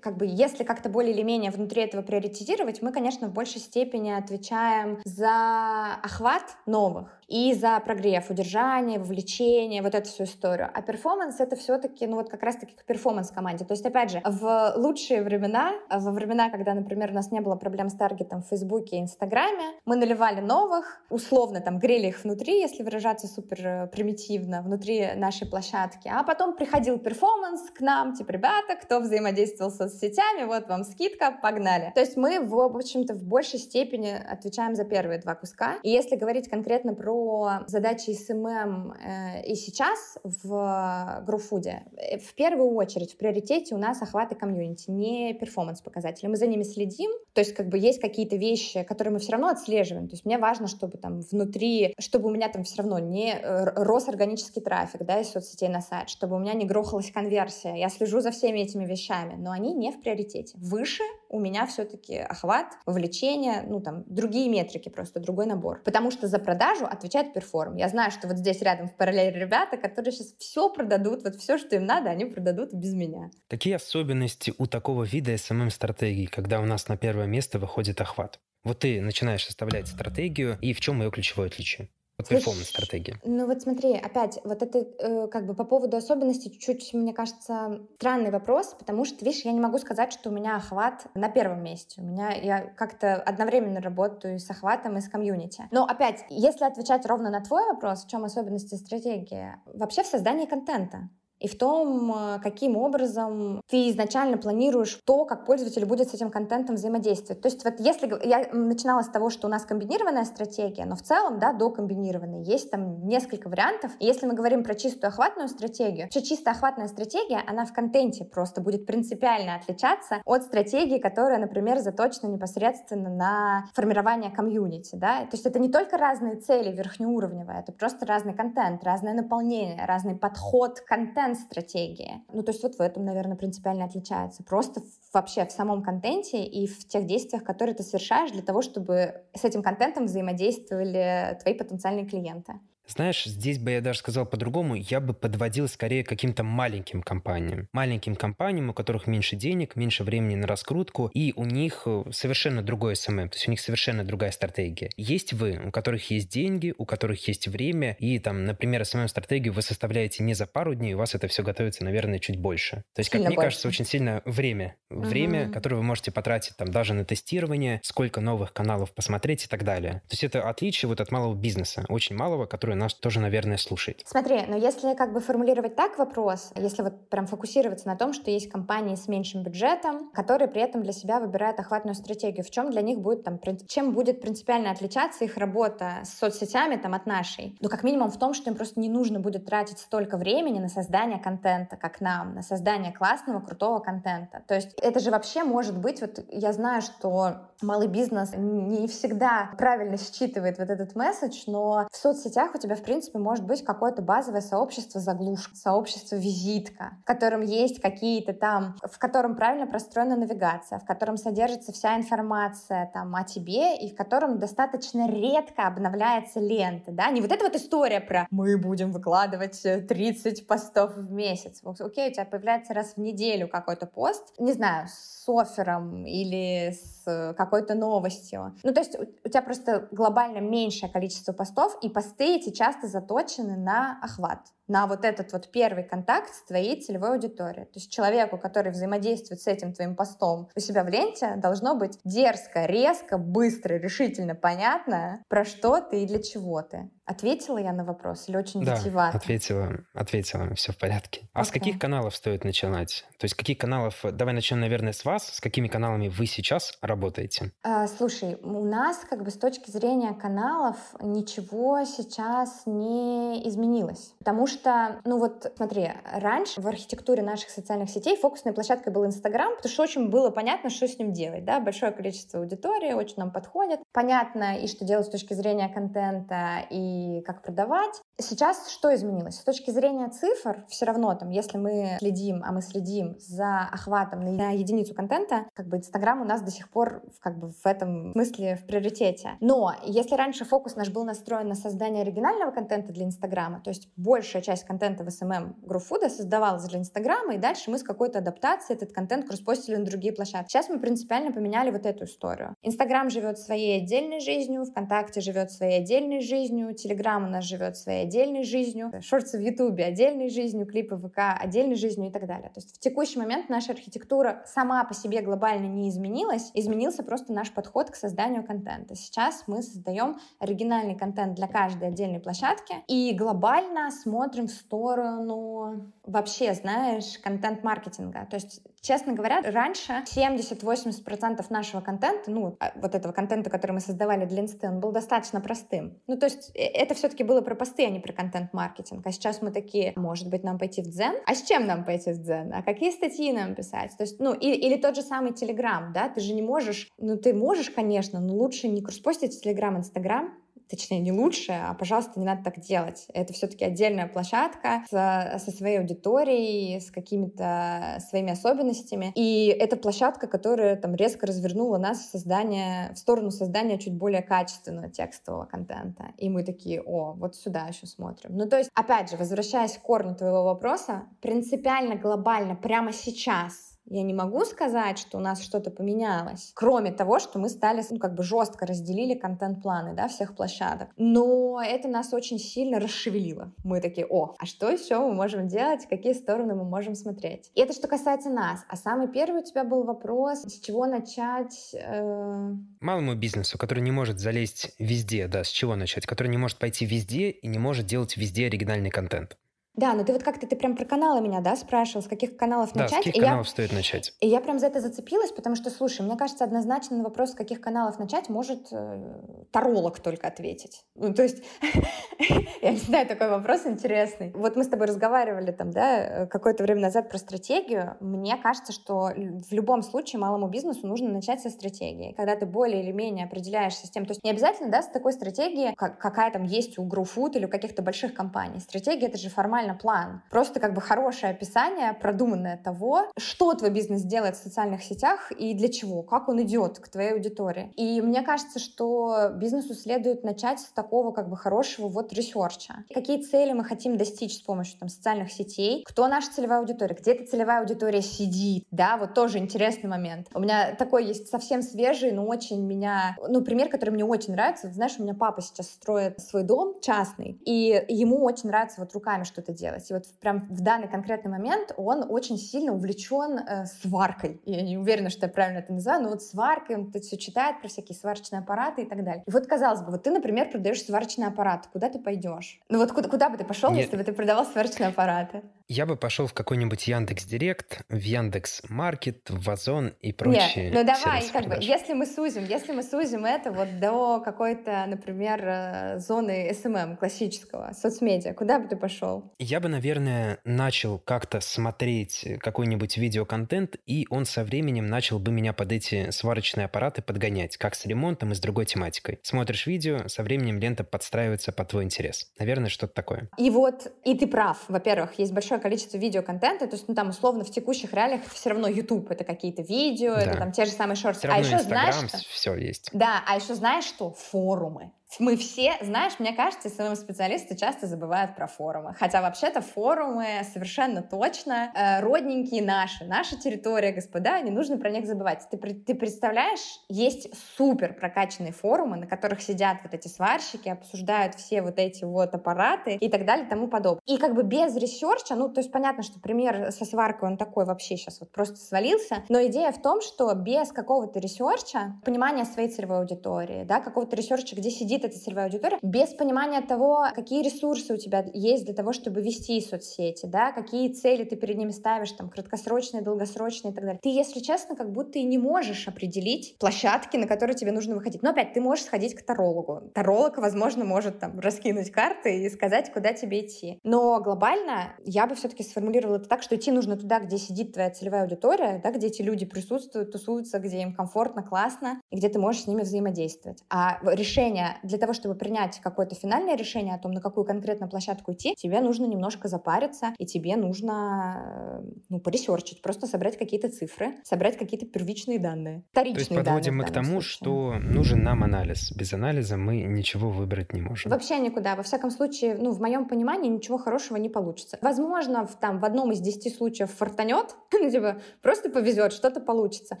[0.00, 4.10] как бы если как-то более или менее внутри этого приоритизировать, мы, конечно, в большей степени
[4.10, 10.70] отвечаем за охват новых и за прогрев, удержание, вовлечение, вот эту всю историю.
[10.72, 13.64] А перформанс— это все-таки, ну вот как раз-таки к перформанс-команде.
[13.64, 17.54] То есть, опять же, в лучшие времена, во времена, когда, например, у нас не было
[17.56, 22.60] проблем с таргетом в Фейсбуке и Инстаграме, мы наливали новых, условно там грели их внутри,
[22.60, 28.32] если выражаться супер э, примитивно, внутри нашей площадки, а потом приходил перформанс к нам, типа,
[28.32, 31.92] ребята, кто взаимодействовал с соцсетями, вот вам скидка, погнали.
[31.94, 35.74] То есть мы, в общем-то, в большей степени отвечаем за первые два куска.
[35.82, 37.17] И если говорить конкретно про
[37.66, 44.00] задачи СММ э, и сейчас в GrowFood, э, в первую очередь в приоритете у нас
[44.02, 46.28] охваты комьюнити, не перформанс-показатели.
[46.28, 49.48] Мы за ними следим, то есть как бы есть какие-то вещи, которые мы все равно
[49.48, 50.08] отслеживаем.
[50.08, 53.64] То есть мне важно, чтобы там внутри, чтобы у меня там все равно не э,
[53.76, 57.74] рос органический трафик да, из соцсетей на сайт, чтобы у меня не грохалась конверсия.
[57.74, 60.56] Я слежу за всеми этими вещами, но они не в приоритете.
[60.58, 65.82] Выше у меня все-таки охват, вовлечение, ну там другие метрики, просто другой набор.
[65.84, 67.76] Потому что за продажу отвечает отвечает перформ.
[67.76, 71.58] Я знаю, что вот здесь рядом в параллели ребята, которые сейчас все продадут, вот все,
[71.58, 73.30] что им надо, они продадут без меня.
[73.48, 78.38] Какие особенности у такого вида SMM-стратегии, когда у нас на первое место выходит охват?
[78.64, 81.88] Вот ты начинаешь составлять стратегию, и в чем ее ключевое отличие?
[82.24, 83.20] Перформанс-стратегия.
[83.24, 87.80] Ну вот смотри, опять, вот это э, как бы по поводу особенностей чуть-чуть, мне кажется,
[87.96, 91.62] странный вопрос, потому что, видишь, я не могу сказать, что у меня охват на первом
[91.62, 92.00] месте.
[92.00, 95.68] У меня, я как-то одновременно работаю с охватом и с комьюнити.
[95.70, 100.46] Но опять, если отвечать ровно на твой вопрос, в чем особенности стратегии, вообще в создании
[100.46, 101.08] контента
[101.40, 106.30] и в том, э, каким образом ты изначально планируешь то, как пользователь будет с этим
[106.30, 107.40] контентом взаимодействовать.
[107.42, 111.02] То есть вот если я начинала с того, что у нас комбинированная стратегия, но в
[111.02, 113.92] целом, да, до комбинированной есть там несколько вариантов.
[114.00, 118.24] И если мы говорим про чистую охватную стратегию, вообще чистая охватная стратегия, она в контенте
[118.24, 125.20] просто будет принципиально отличаться от стратегии, которая, например, заточена непосредственно на формирование комьюнити, да.
[125.20, 130.16] То есть это не только разные цели верхнеуровневые, это просто разный контент, разное наполнение, разный
[130.16, 132.22] подход к контенту, контент-стратегии.
[132.32, 134.42] Ну, то есть вот в этом, наверное, принципиально отличается.
[134.42, 139.22] Просто вообще в самом контенте и в тех действиях, которые ты совершаешь для того, чтобы
[139.34, 142.54] с этим контентом взаимодействовали твои потенциальные клиенты.
[142.88, 147.68] Знаешь, здесь бы я даже сказал по-другому, я бы подводил скорее к каким-то маленьким компаниям.
[147.72, 152.62] Маленьким компаниям, у которых меньше денег, меньше времени на раскрутку, и у них э, совершенно
[152.62, 154.90] другой СММ, то есть у них совершенно другая стратегия.
[154.96, 159.62] Есть вы, у которых есть деньги, у которых есть время, и там, например, СММ-стратегию вы
[159.62, 162.84] составляете не за пару дней, у вас это все готовится, наверное, чуть больше.
[162.94, 163.46] То есть, как сильно мне больше.
[163.46, 164.76] кажется, очень сильно время.
[164.88, 165.52] Время, угу.
[165.52, 170.02] которое вы можете потратить там даже на тестирование, сколько новых каналов посмотреть и так далее.
[170.08, 174.02] То есть это отличие вот от малого бизнеса, очень малого, который нас тоже, наверное, слушает.
[174.06, 178.30] Смотри, но если как бы формулировать так вопрос, если вот прям фокусироваться на том, что
[178.30, 182.70] есть компании с меньшим бюджетом, которые при этом для себя выбирают охватную стратегию, в чем
[182.70, 187.56] для них будет там, чем будет принципиально отличаться их работа с соцсетями там от нашей?
[187.60, 190.68] Ну, как минимум в том, что им просто не нужно будет тратить столько времени на
[190.68, 194.42] создание контента, как нам, на создание классного, крутого контента.
[194.46, 199.50] То есть это же вообще может быть, вот я знаю, что малый бизнес не всегда
[199.58, 204.02] правильно считывает вот этот месседж, но в соцсетях у тебя, в принципе, может быть какое-то
[204.02, 210.78] базовое сообщество заглушка, сообщество визитка, в котором есть какие-то там, в котором правильно простроена навигация,
[210.78, 216.92] в котором содержится вся информация там о тебе и в котором достаточно редко обновляется лента,
[216.92, 221.60] да, не вот эта вот история про мы будем выкладывать 30 постов в месяц.
[221.64, 226.97] Окей, у тебя появляется раз в неделю какой-то пост, не знаю, с оффером или с
[227.36, 228.54] какой-то новостью.
[228.62, 233.56] Ну, то есть у тебя просто глобально меньшее количество постов, и посты эти часто заточены
[233.56, 237.64] на охват на вот этот вот первый контакт с твоей целевой аудиторией.
[237.66, 241.98] То есть человеку, который взаимодействует с этим твоим постом у себя в ленте, должно быть
[242.04, 246.90] дерзко, резко, быстро, решительно понятно, про что ты и для чего ты.
[247.08, 249.16] Ответила я на вопрос или очень да, витиевато?
[249.16, 251.26] ответила, ответила, все в порядке.
[251.32, 251.44] А okay.
[251.44, 253.06] с каких каналов стоит начинать?
[253.18, 257.52] То есть каких каналов, давай начнем, наверное, с вас, с какими каналами вы сейчас работаете?
[257.62, 264.46] А, слушай, у нас как бы с точки зрения каналов ничего сейчас не изменилось, потому
[264.46, 264.57] что,
[265.04, 269.82] ну вот смотри, раньше в архитектуре наших социальных сетей фокусной площадкой был Инстаграм, потому что
[269.82, 274.58] очень было понятно, что с ним делать, да, большое количество аудитории, очень нам подходит, понятно
[274.58, 278.00] и что делать с точки зрения контента, и как продавать.
[278.20, 279.36] Сейчас что изменилось?
[279.36, 284.36] С точки зрения цифр, все равно там, если мы следим, а мы следим за охватом
[284.36, 288.12] на единицу контента, как бы Инстаграм у нас до сих пор как бы в этом
[288.14, 289.36] смысле в приоритете.
[289.40, 293.88] Но если раньше фокус наш был настроен на создание оригинального контента для Инстаграма, то есть
[293.96, 298.76] большая часть контента в SMM GrowFood создавалась для Инстаграма, и дальше мы с какой-то адаптацией
[298.76, 300.50] этот контент кросспостили на другие площадки.
[300.50, 302.56] Сейчас мы принципиально поменяли вот эту историю.
[302.62, 308.07] Инстаграм живет своей отдельной жизнью, ВКонтакте живет своей отдельной жизнью, Телеграм у нас живет своей
[308.08, 312.48] отдельной жизнью, шорты в Ютубе отдельной жизнью, клипы ВК отдельной жизнью и так далее.
[312.48, 317.32] То есть в текущий момент наша архитектура сама по себе глобально не изменилась, изменился просто
[317.32, 318.94] наш подход к созданию контента.
[318.94, 326.54] Сейчас мы создаем оригинальный контент для каждой отдельной площадки и глобально смотрим в сторону вообще,
[326.54, 328.26] знаешь, контент-маркетинга.
[328.30, 333.80] То есть, честно говоря, раньше 70-80% нашего контента, ну, а, вот этого контента, который мы
[333.80, 335.98] создавали для инсты, он был достаточно простым.
[336.06, 339.06] Ну, то есть, э, это все-таки было про посты, а не про контент-маркетинг.
[339.06, 341.14] А сейчас мы такие, может быть, нам пойти в Дзен?
[341.26, 342.52] А с чем нам пойти в Дзен?
[342.52, 343.96] А какие статьи нам писать?
[343.96, 347.16] То есть, ну, или, или тот же самый Телеграм, да, ты же не можешь, ну,
[347.16, 350.34] ты можешь, конечно, но лучше не кросспостить Телеграм, Инстаграм,
[350.68, 353.06] точнее, не лучше, а, пожалуйста, не надо так делать.
[353.12, 359.12] Это все-таки отдельная площадка со, со своей аудиторией, с какими-то своими особенностями.
[359.14, 364.22] И это площадка, которая там резко развернула нас в создание, в сторону создания чуть более
[364.22, 366.12] качественного текстового контента.
[366.18, 368.36] И мы такие, о, вот сюда еще смотрим.
[368.36, 374.02] Ну, то есть, опять же, возвращаясь к корню твоего вопроса, принципиально, глобально, прямо сейчас я
[374.02, 378.14] не могу сказать, что у нас что-то поменялось, кроме того, что мы стали, ну, как
[378.14, 380.88] бы жестко разделили контент-планы, да, всех площадок.
[380.96, 383.52] Но это нас очень сильно расшевелило.
[383.64, 387.50] Мы такие, о, а что еще мы можем делать, какие стороны мы можем смотреть?
[387.54, 388.64] И это что касается нас.
[388.68, 391.74] А самый первый у тебя был вопрос, с чего начать?
[391.74, 392.52] Э...
[392.80, 396.84] Малому бизнесу, который не может залезть везде, да, с чего начать, который не может пойти
[396.84, 399.36] везде и не может делать везде оригинальный контент.
[399.78, 402.72] Да, но ты вот как-то ты прям про каналы меня, да, спрашивал, с каких каналов
[402.72, 402.94] да, начать?
[402.94, 404.12] с каких и каналов я, стоит начать?
[404.18, 407.34] И я прям за это зацепилась, потому что, слушай, мне кажется, однозначно на вопрос, с
[407.34, 410.82] каких каналов начать, может э, таролог только ответить.
[410.96, 411.44] Ну, то есть,
[412.60, 414.32] я не знаю, такой вопрос интересный.
[414.34, 417.96] Вот мы с тобой разговаривали там, да, какое-то время назад про стратегию.
[418.00, 422.14] Мне кажется, что в любом случае малому бизнесу нужно начать со стратегии.
[422.16, 425.12] Когда ты более или менее определяешься с тем, то есть не обязательно, да, с такой
[425.12, 428.58] стратегией, как, какая там есть у GrowFood или у каких-то больших компаний.
[428.58, 430.22] Стратегия— это же формально реально план.
[430.30, 435.54] Просто как бы хорошее описание, продуманное того, что твой бизнес делает в социальных сетях и
[435.54, 437.72] для чего, как он идет к твоей аудитории.
[437.76, 442.84] И мне кажется, что бизнесу следует начать с такого как бы хорошего вот ресерча.
[442.92, 447.12] Какие цели мы хотим достичь с помощью там, социальных сетей, кто наша целевая аудитория, где
[447.12, 450.28] эта целевая аудитория сидит, да, вот тоже интересный момент.
[450.34, 454.70] У меня такой есть совсем свежий, но очень меня, ну, пример, который мне очень нравится.
[454.70, 459.24] Знаешь, у меня папа сейчас строит свой дом частный, и ему очень нравится вот руками
[459.24, 459.90] что-то делать.
[459.90, 464.40] И вот прям в данный конкретный момент он очень сильно увлечен э, сваркой.
[464.44, 467.60] Я не уверена, что я правильно это называю, но вот сваркой, он это все читает
[467.60, 469.24] про всякие сварочные аппараты и так далее.
[469.26, 472.60] И вот, казалось бы, вот ты, например, продаешь сварочный аппарат, куда ты пойдешь?
[472.68, 473.84] Ну вот куда, куда бы ты пошел, Нет.
[473.84, 475.42] если бы ты продавал сварочные аппараты?
[475.66, 480.70] Я бы пошел в какой-нибудь Яндекс Директ, в Яндекс Маркет, в Озон и прочие.
[480.70, 484.86] Нет, ну давай, как бы, если мы сузим, если мы сузим это вот до какой-то,
[484.86, 489.32] например, э, зоны SMM эм эм классического, соцмедиа, куда бы ты пошел?
[489.50, 495.54] Я бы, наверное, начал как-то смотреть какой-нибудь видеоконтент, и он со временем начал бы меня
[495.54, 499.20] под эти сварочные аппараты подгонять, как с ремонтом и с другой тематикой.
[499.22, 502.30] Смотришь видео, со временем лента подстраивается под твой интерес.
[502.38, 503.30] Наверное, что-то такое.
[503.38, 504.58] И вот, и ты прав.
[504.68, 508.68] Во-первых, есть большое количество видеоконтента, то есть, ну, там, условно, в текущих реалиях все равно
[508.68, 510.24] YouTube— это какие-то видео, да.
[510.24, 511.26] это там те же самые shorts.
[511.26, 512.18] а еще знаешь, что...
[512.18, 512.90] все есть.
[512.92, 514.12] Да, а еще знаешь что?
[514.30, 518.94] Форумы мы все, знаешь, мне кажется, СММ-специалисты часто забывают про форумы.
[518.98, 525.06] Хотя вообще-то форумы совершенно точно э, родненькие наши, наша территория, господа, не нужно про них
[525.06, 525.46] забывать.
[525.50, 531.62] Ты, ты представляешь, есть супер прокачанные форумы, на которых сидят вот эти сварщики, обсуждают все
[531.62, 534.02] вот эти вот аппараты и так далее тому подобное.
[534.06, 537.64] И как бы без ресерча, ну, то есть понятно, что пример со сваркой, он такой
[537.64, 542.68] вообще сейчас вот просто свалился, но идея в том, что без какого-то ресерча, понимания своей
[542.68, 547.44] целевой аудитории, да, какого-то ресерча, где сидит сидит эта целевая аудитория, без понимания того, какие
[547.44, 551.70] ресурсы у тебя есть для того, чтобы вести соцсети, да, какие цели ты перед ними
[551.70, 554.00] ставишь, там, краткосрочные, долгосрочные и так далее.
[554.02, 558.22] Ты, если честно, как будто и не можешь определить площадки, на которые тебе нужно выходить.
[558.22, 559.90] Но опять, ты можешь сходить к тарологу.
[559.94, 563.78] Таролог, возможно, может там раскинуть карты и сказать, куда тебе идти.
[563.84, 567.90] Но глобально я бы все-таки сформулировала это так, что идти нужно туда, где сидит твоя
[567.90, 572.38] целевая аудитория, да, где эти люди присутствуют, тусуются, где им комфортно, классно, и где ты
[572.38, 573.62] можешь с ними взаимодействовать.
[573.70, 578.32] А решение для того, чтобы принять какое-то финальное решение о том, на какую конкретно площадку
[578.32, 584.14] идти, тебе нужно немножко запариться, и тебе нужно э, ну, поресерчить, просто собрать какие-то цифры,
[584.24, 587.30] собрать какие-то первичные данные, вторичные То есть подводим мы к тому, случае.
[587.30, 588.92] что нужен нам анализ.
[588.92, 591.10] Без анализа мы ничего выбрать не можем.
[591.10, 591.76] Вообще никуда.
[591.76, 594.78] Во всяком случае, ну, в моем понимании, ничего хорошего не получится.
[594.80, 599.98] Возможно, в, там, в одном из десяти случаев фартанет, ну, типа, просто повезет, что-то получится.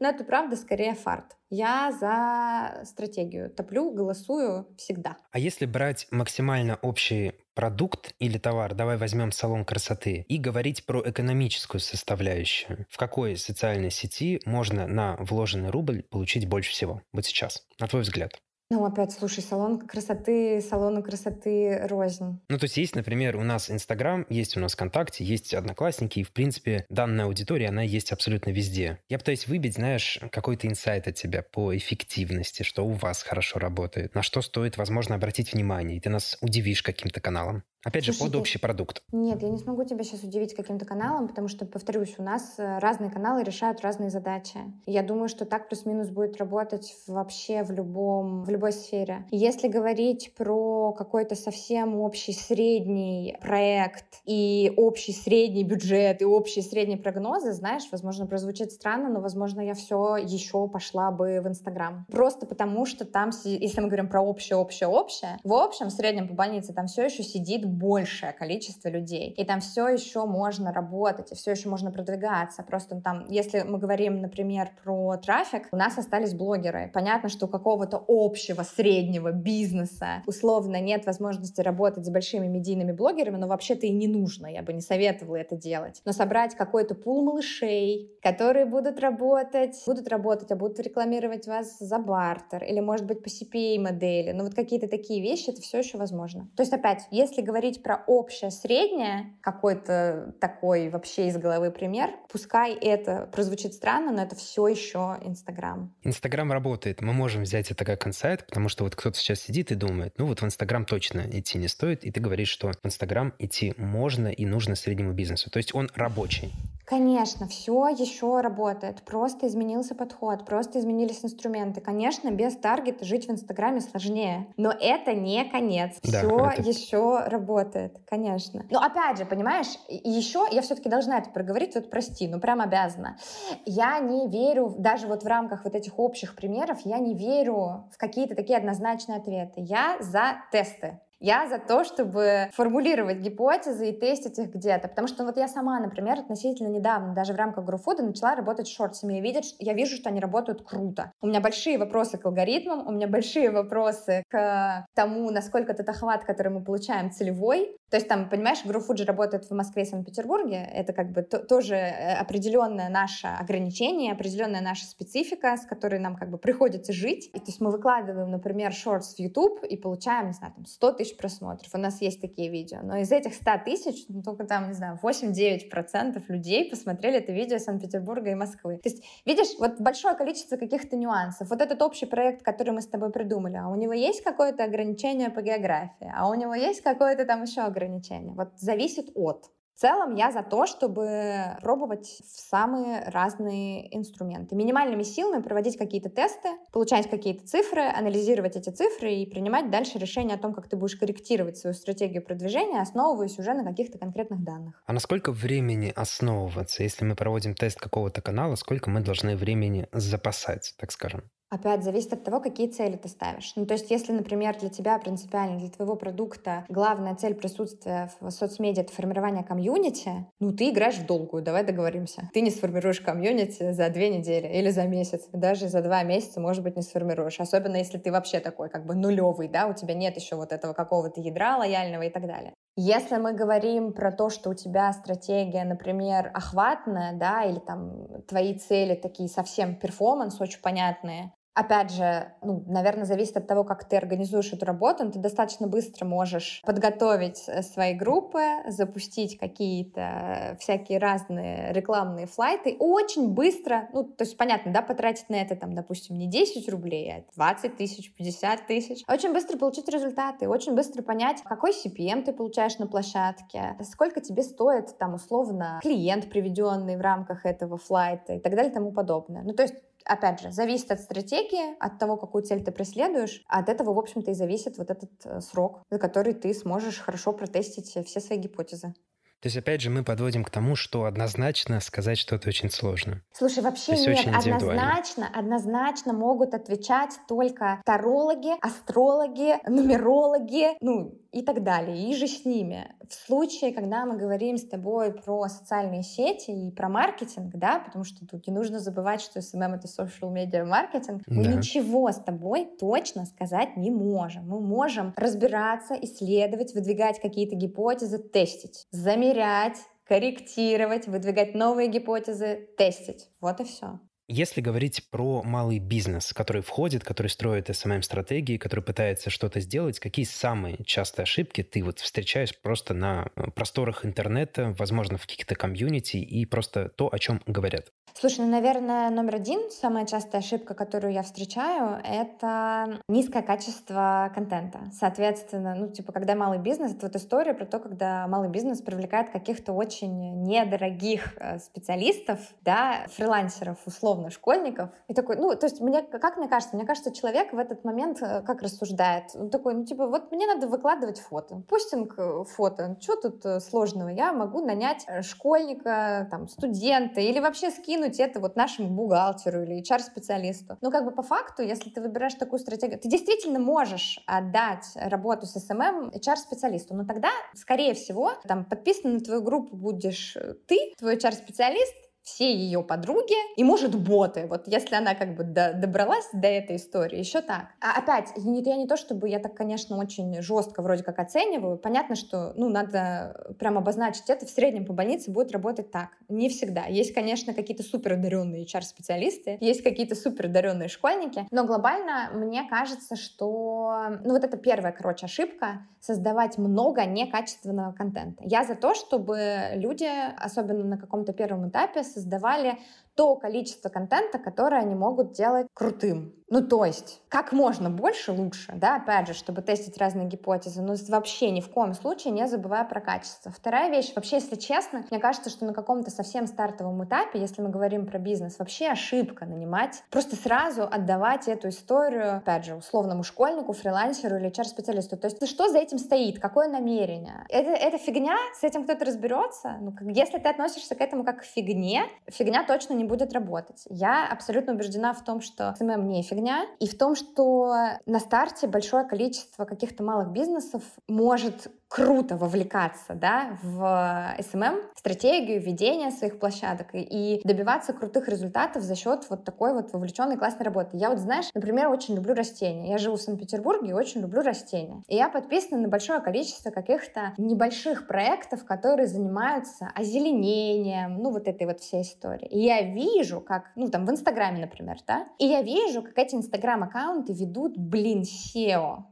[0.00, 1.36] Но это правда скорее фарт.
[1.50, 3.50] Я за стратегию.
[3.50, 5.16] Топлю, голосую всегда.
[5.32, 11.02] А если брать максимально общий продукт или товар, давай возьмем салон красоты, и говорить про
[11.08, 12.86] экономическую составляющую.
[12.88, 17.02] В какой социальной сети можно на вложенный рубль получить больше всего?
[17.12, 18.40] Вот сейчас, на твой взгляд.
[18.70, 22.38] Ну, опять, слушай, салон красоты, салону красоты рознь.
[22.50, 26.22] Ну, то есть есть, например, у нас Инстаграм, есть у нас ВКонтакте, есть Одноклассники, и,
[26.22, 28.98] в принципе, данная аудитория, она есть абсолютно везде.
[29.08, 34.14] Я пытаюсь выбить, знаешь, какой-то инсайт от тебя по эффективности, что у вас хорошо работает,
[34.14, 37.64] на что стоит, возможно, обратить внимание, и ты нас удивишь каким-то каналом.
[37.88, 39.02] Опять Слушайте, же, под общий продукт.
[39.12, 42.78] Нет, я не смогу тебя сейчас удивить каким-то каналом, потому что, повторюсь, у нас э,
[42.80, 44.58] разные каналы решают разные задачи.
[44.84, 49.24] Я думаю, что так плюс-минус будет работать вообще в любом, в любой сфере.
[49.30, 56.98] Если говорить про какой-то совсем общий средний проект и общий средний бюджет и общие средние
[56.98, 62.04] прогнозы, знаешь, возможно, прозвучит странно, но, возможно, я все еще пошла бы в Инстаграм.
[62.10, 66.28] Просто потому, что там, если мы говорим про общее, общее, общее, в общем, в среднем
[66.28, 69.30] по больнице там все еще сидит большее количество людей.
[69.30, 72.62] И там все еще можно работать, и все еще можно продвигаться.
[72.62, 76.90] Просто там, если мы говорим, например, про трафик, у нас остались блогеры.
[76.92, 83.36] Понятно, что у какого-то общего среднего бизнеса условно нет возможности работать с большими медийными блогерами,
[83.36, 84.46] но вообще-то и не нужно.
[84.46, 86.02] Я бы не советовала это делать.
[86.04, 91.98] Но собрать какой-то пул малышей, которые будут работать, будут работать, а будут рекламировать вас за
[91.98, 94.32] бартер, или, может быть, по CPA-модели.
[94.32, 96.48] Но вот какие-то такие вещи, это все еще возможно.
[96.56, 102.10] То есть, опять, если говорить говорить про общее среднее, какой-то такой вообще из головы пример,
[102.30, 105.92] пускай это прозвучит странно, но это все еще Инстаграм.
[106.04, 107.00] Инстаграм работает.
[107.00, 110.26] Мы можем взять это как инсайт, потому что вот кто-то сейчас сидит и думает, ну
[110.26, 114.28] вот в Инстаграм точно идти не стоит, и ты говоришь, что в Инстаграм идти можно
[114.28, 115.50] и нужно среднему бизнесу.
[115.50, 116.52] То есть он рабочий.
[116.88, 119.02] Конечно, все еще работает.
[119.02, 121.82] Просто изменился подход, просто изменились инструменты.
[121.82, 125.98] Конечно, без таргета жить в Инстаграме сложнее, но это не конец.
[126.02, 126.62] Да, все это...
[126.62, 128.64] еще работает, конечно.
[128.70, 133.18] Но опять же, понимаешь, еще я все-таки должна это проговорить, вот прости, ну прям обязана.
[133.66, 137.98] Я не верю, даже вот в рамках вот этих общих примеров, я не верю в
[137.98, 139.60] какие-то такие однозначные ответы.
[139.60, 141.00] Я за тесты.
[141.20, 144.88] Я за то, чтобы формулировать гипотезы и тестить их где-то.
[144.88, 148.70] Потому что вот я сама, например, относительно недавно, даже в рамках GrowFood, начала работать с
[148.70, 149.14] шортсами.
[149.14, 151.12] Я, видят, я вижу, что они работают круто.
[151.20, 156.24] У меня большие вопросы к алгоритмам, у меня большие вопросы к тому, насколько этот охват,
[156.24, 157.76] который мы получаем, целевой.
[157.90, 160.68] То есть там, понимаешь, GrowFood же работает в Москве и Санкт-Петербурге.
[160.72, 166.30] Это как бы тоже э, определенное наше ограничение, определенная наша специфика, с которой нам как
[166.30, 167.30] бы приходится жить.
[167.32, 170.92] И, то есть мы выкладываем, например, шортс в YouTube и получаем, не знаю, там 100
[170.92, 171.74] тысяч просмотров.
[171.74, 172.80] У нас есть такие видео.
[172.82, 177.58] Но из этих 100 тысяч, ну, только там, не знаю, 8-9% людей посмотрели это видео
[177.58, 178.78] Санкт-Петербурга и Москвы.
[178.78, 181.50] То есть, видишь, вот большое количество каких-то нюансов.
[181.50, 185.30] Вот этот общий проект, который мы с тобой придумали, а у него есть какое-то ограничение
[185.30, 188.34] по географии, а у него есть какое-то там еще ограничение.
[188.34, 189.50] Вот зависит от.
[189.78, 194.56] В целом я за то, чтобы пробовать самые разные инструменты.
[194.56, 200.34] Минимальными силами проводить какие-то тесты, получать какие-то цифры, анализировать эти цифры и принимать дальше решение
[200.34, 204.82] о том, как ты будешь корректировать свою стратегию продвижения, основываясь уже на каких-то конкретных данных.
[204.84, 206.82] А на сколько времени основываться?
[206.82, 211.22] Если мы проводим тест какого-то канала, сколько мы должны времени запасать, так скажем?
[211.50, 213.52] Опять зависит от того, какие цели ты ставишь.
[213.56, 218.30] Ну, то есть, если, например, для тебя принципиально, для твоего продукта главная цель присутствия в
[218.30, 222.28] соцмедиа— это формирование комьюнити, ну, ты играешь в долгую, давай договоримся.
[222.34, 226.62] Ты не сформируешь комьюнити за две недели или за месяц, даже за два месяца, может
[226.62, 227.40] быть, не сформируешь.
[227.40, 230.74] Особенно, если ты вообще такой как бы нулевый, да, у тебя нет еще вот этого
[230.74, 232.52] какого-то ядра лояльного и так далее.
[232.76, 238.56] Если мы говорим про то, что у тебя стратегия, например, охватная, да, или там твои
[238.56, 243.96] цели такие совсем перформанс, очень понятные, Опять же, ну, наверное, зависит от того, как ты
[243.96, 245.02] организуешь эту работу.
[245.02, 252.76] Но ты достаточно быстро можешь подготовить э, свои группы, запустить какие-то всякие разные рекламные флайты.
[252.78, 257.12] Очень быстро, ну, то есть, понятно, да, потратить на это, там, допустим, не 10 рублей,
[257.12, 259.02] а 20 тысяч, 50 тысяч.
[259.08, 264.44] Очень быстро получить результаты, очень быстро понять, какой CPM ты получаешь на площадке, сколько тебе
[264.44, 269.42] стоит, там, условно, клиент, приведенный в рамках этого флайта и так далее и тому подобное.
[269.42, 269.74] Ну, то есть
[270.04, 273.42] опять же, зависит от стратегии, от того, какую цель ты преследуешь.
[273.46, 277.32] От этого, в общем-то, и зависит вот этот э, срок, за который ты сможешь хорошо
[277.32, 278.94] протестить все свои гипотезы.
[279.40, 283.22] То есть, опять же, мы подводим к тому, что однозначно сказать что-то очень сложно.
[283.32, 292.10] Слушай, вообще нет, однозначно, однозначно могут отвечать только тарологи, астрологи, нумерологи, ну и так далее,
[292.10, 292.94] и же с ними.
[293.08, 298.04] В случае, когда мы говорим с тобой про социальные сети и про маркетинг, да, потому
[298.04, 301.34] что тут не нужно забывать, что SMM— это social media маркетинг, да.
[301.34, 304.48] мы ничего с тобой точно сказать не можем.
[304.48, 308.86] Мы можем разбираться, исследовать, выдвигать какие-то гипотезы, тестить,
[309.28, 313.28] замерять, корректировать, выдвигать новые гипотезы, тестить.
[313.40, 314.00] Вот и все.
[314.30, 320.26] Если говорить про малый бизнес, который входит, который строит SMM-стратегии, который пытается что-то сделать, какие
[320.26, 326.18] самые частые ошибки ты вот встречаешь просто на э, просторах интернета, возможно, в каких-то комьюнити
[326.18, 327.86] и просто то, о чем говорят?
[328.20, 334.80] Слушай, ну, наверное, номер один, самая частая ошибка, которую я встречаю, это низкое качество контента.
[334.92, 339.30] Соответственно, ну, типа, когда малый бизнес, это вот история про то, когда малый бизнес привлекает
[339.30, 344.90] каких-то очень недорогих э, специалистов, да, фрилансеров, условно, школьников.
[345.08, 348.22] И такой, ну, то есть мне, как мне кажется, мне кажется, человек в этот момент
[348.22, 349.24] э, как рассуждает?
[349.34, 351.62] Он такой, ну, типа, вот мне надо выкладывать фото.
[351.68, 352.96] Постинг э, фото.
[353.00, 354.08] Что тут сложного?
[354.08, 360.76] Я могу нанять школьника, там, студента или вообще скинуть это вот нашему бухгалтеру или HR-специалисту.
[360.80, 365.46] Но как бы по факту, если ты выбираешь такую стратегию, ты действительно можешь отдать работу
[365.46, 371.16] с SMM HR-специалисту, но тогда, скорее всего, там подписан на твою группу будешь ты, твой
[371.16, 371.94] HR-специалист,
[372.28, 374.46] все ее подруги и, может, боты.
[374.48, 377.68] Вот если она как бы до, добралась до этой истории, еще так.
[377.80, 381.78] А опять, я не, то, чтобы я так, конечно, очень жестко вроде как оцениваю.
[381.78, 384.46] Понятно, что, ну, надо прям обозначить это.
[384.46, 386.10] В среднем по больнице будет работать так.
[386.28, 386.84] Не всегда.
[386.84, 393.16] Есть, конечно, какие-то супер одаренные HR-специалисты, есть какие-то супер одаренные школьники, но глобально мне кажется,
[393.16, 398.42] что, ну, вот это первая, короче, ошибка— создавать много некачественного контента.
[398.44, 402.78] Я за то, чтобы люди, особенно на каком-то первом этапе, создавали
[403.18, 406.38] то количество контента, которое они могут делать крутым.
[406.50, 410.94] Ну, то есть, как можно больше, лучше, да, опять же, чтобы тестить разные гипотезы, но
[411.08, 413.50] вообще ни в коем случае не забывая про качество.
[413.50, 417.68] Вторая вещь, вообще, если честно, мне кажется, что на каком-то совсем стартовом этапе, если мы
[417.68, 423.74] говорим про бизнес, вообще ошибка нанимать, просто сразу отдавать эту историю, опять же, условному школьнику,
[423.74, 425.18] фрилансеру или HR-специалисту.
[425.18, 427.44] То есть, что за этим стоит, какое намерение?
[427.50, 429.76] Это, это фигня, с этим кто-то разберется.
[429.80, 433.82] Ну, если ты относишься к этому как к фигне, фигня точно не будет работать.
[433.88, 437.74] Я абсолютно убеждена в том, что СММ не фигня, и в том, что
[438.06, 446.10] на старте большое количество каких-то малых бизнесов может круто вовлекаться да, в SMM, стратегию ведения
[446.10, 450.96] своих площадок и добиваться крутых результатов за счет вот такой вот вовлеченной классной работы.
[450.96, 452.90] Я вот, знаешь, например, очень люблю растения.
[452.90, 455.02] Я живу в Санкт-Петербурге и очень люблю растения.
[455.08, 461.66] И я подписана на большое количество каких-то небольших проектов, которые занимаются озеленением, ну вот этой
[461.66, 462.48] вот всей истории.
[462.48, 466.34] И я вижу, как, ну там в Инстаграме, например, да, и я вижу, как эти
[466.34, 469.04] Инстаграм-аккаунты ведут, блин, CEO